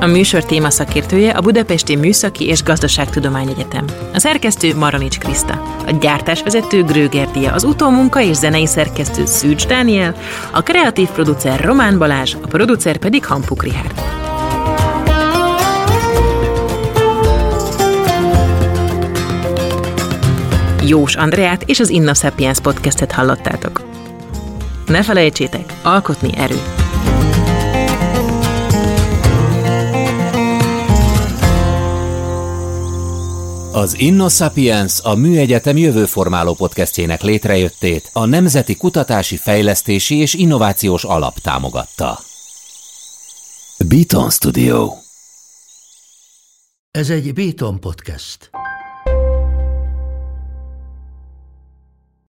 A 0.00 0.06
műsor 0.06 0.44
téma 0.44 0.70
szakértője 0.70 1.30
a 1.30 1.40
Budapesti 1.40 1.96
Műszaki 1.96 2.46
és 2.46 2.62
Gazdaságtudomány 2.62 3.48
Egyetem. 3.48 3.84
A 4.14 4.18
szerkesztő 4.18 4.74
Maronics 4.76 5.18
Kriszta, 5.18 5.52
a 5.86 5.90
gyártásvezető 6.00 6.84
Gröger 6.84 7.30
Dia, 7.30 7.52
az 7.52 7.64
utómunka 7.64 8.20
és 8.20 8.36
zenei 8.36 8.66
szerkesztő 8.66 9.26
Szűcs 9.26 9.66
Dániel, 9.66 10.14
a 10.52 10.62
kreatív 10.62 11.08
producer 11.08 11.60
Román 11.60 11.98
Balázs, 11.98 12.34
a 12.34 12.46
producer 12.46 12.96
pedig 12.96 13.24
Hampuk 13.24 13.62
Rihárd. 13.62 14.02
Jós 20.86 21.14
Andreát 21.14 21.62
és 21.66 21.80
az 21.80 21.88
Inna 21.88 22.14
Sapiens 22.14 22.60
podcastet 22.60 23.12
hallottátok. 23.12 23.82
Ne 24.86 25.02
felejtsétek, 25.02 25.74
alkotni 25.82 26.30
erő! 26.36 26.77
Az 33.78 34.00
InnoSapiens 34.00 35.00
a 35.00 35.14
Műegyetem 35.14 35.76
jövőformáló 35.76 36.54
podcastjének 36.54 37.22
létrejöttét 37.22 38.10
a 38.12 38.24
Nemzeti 38.24 38.76
Kutatási 38.76 39.36
Fejlesztési 39.36 40.16
és 40.16 40.34
Innovációs 40.34 41.04
Alap 41.04 41.38
támogatta. 41.38 42.18
Beaton 43.88 44.30
Studio 44.30 44.92
Ez 46.90 47.10
egy 47.10 47.32
Beaton 47.32 47.80
podcast. 47.80 48.50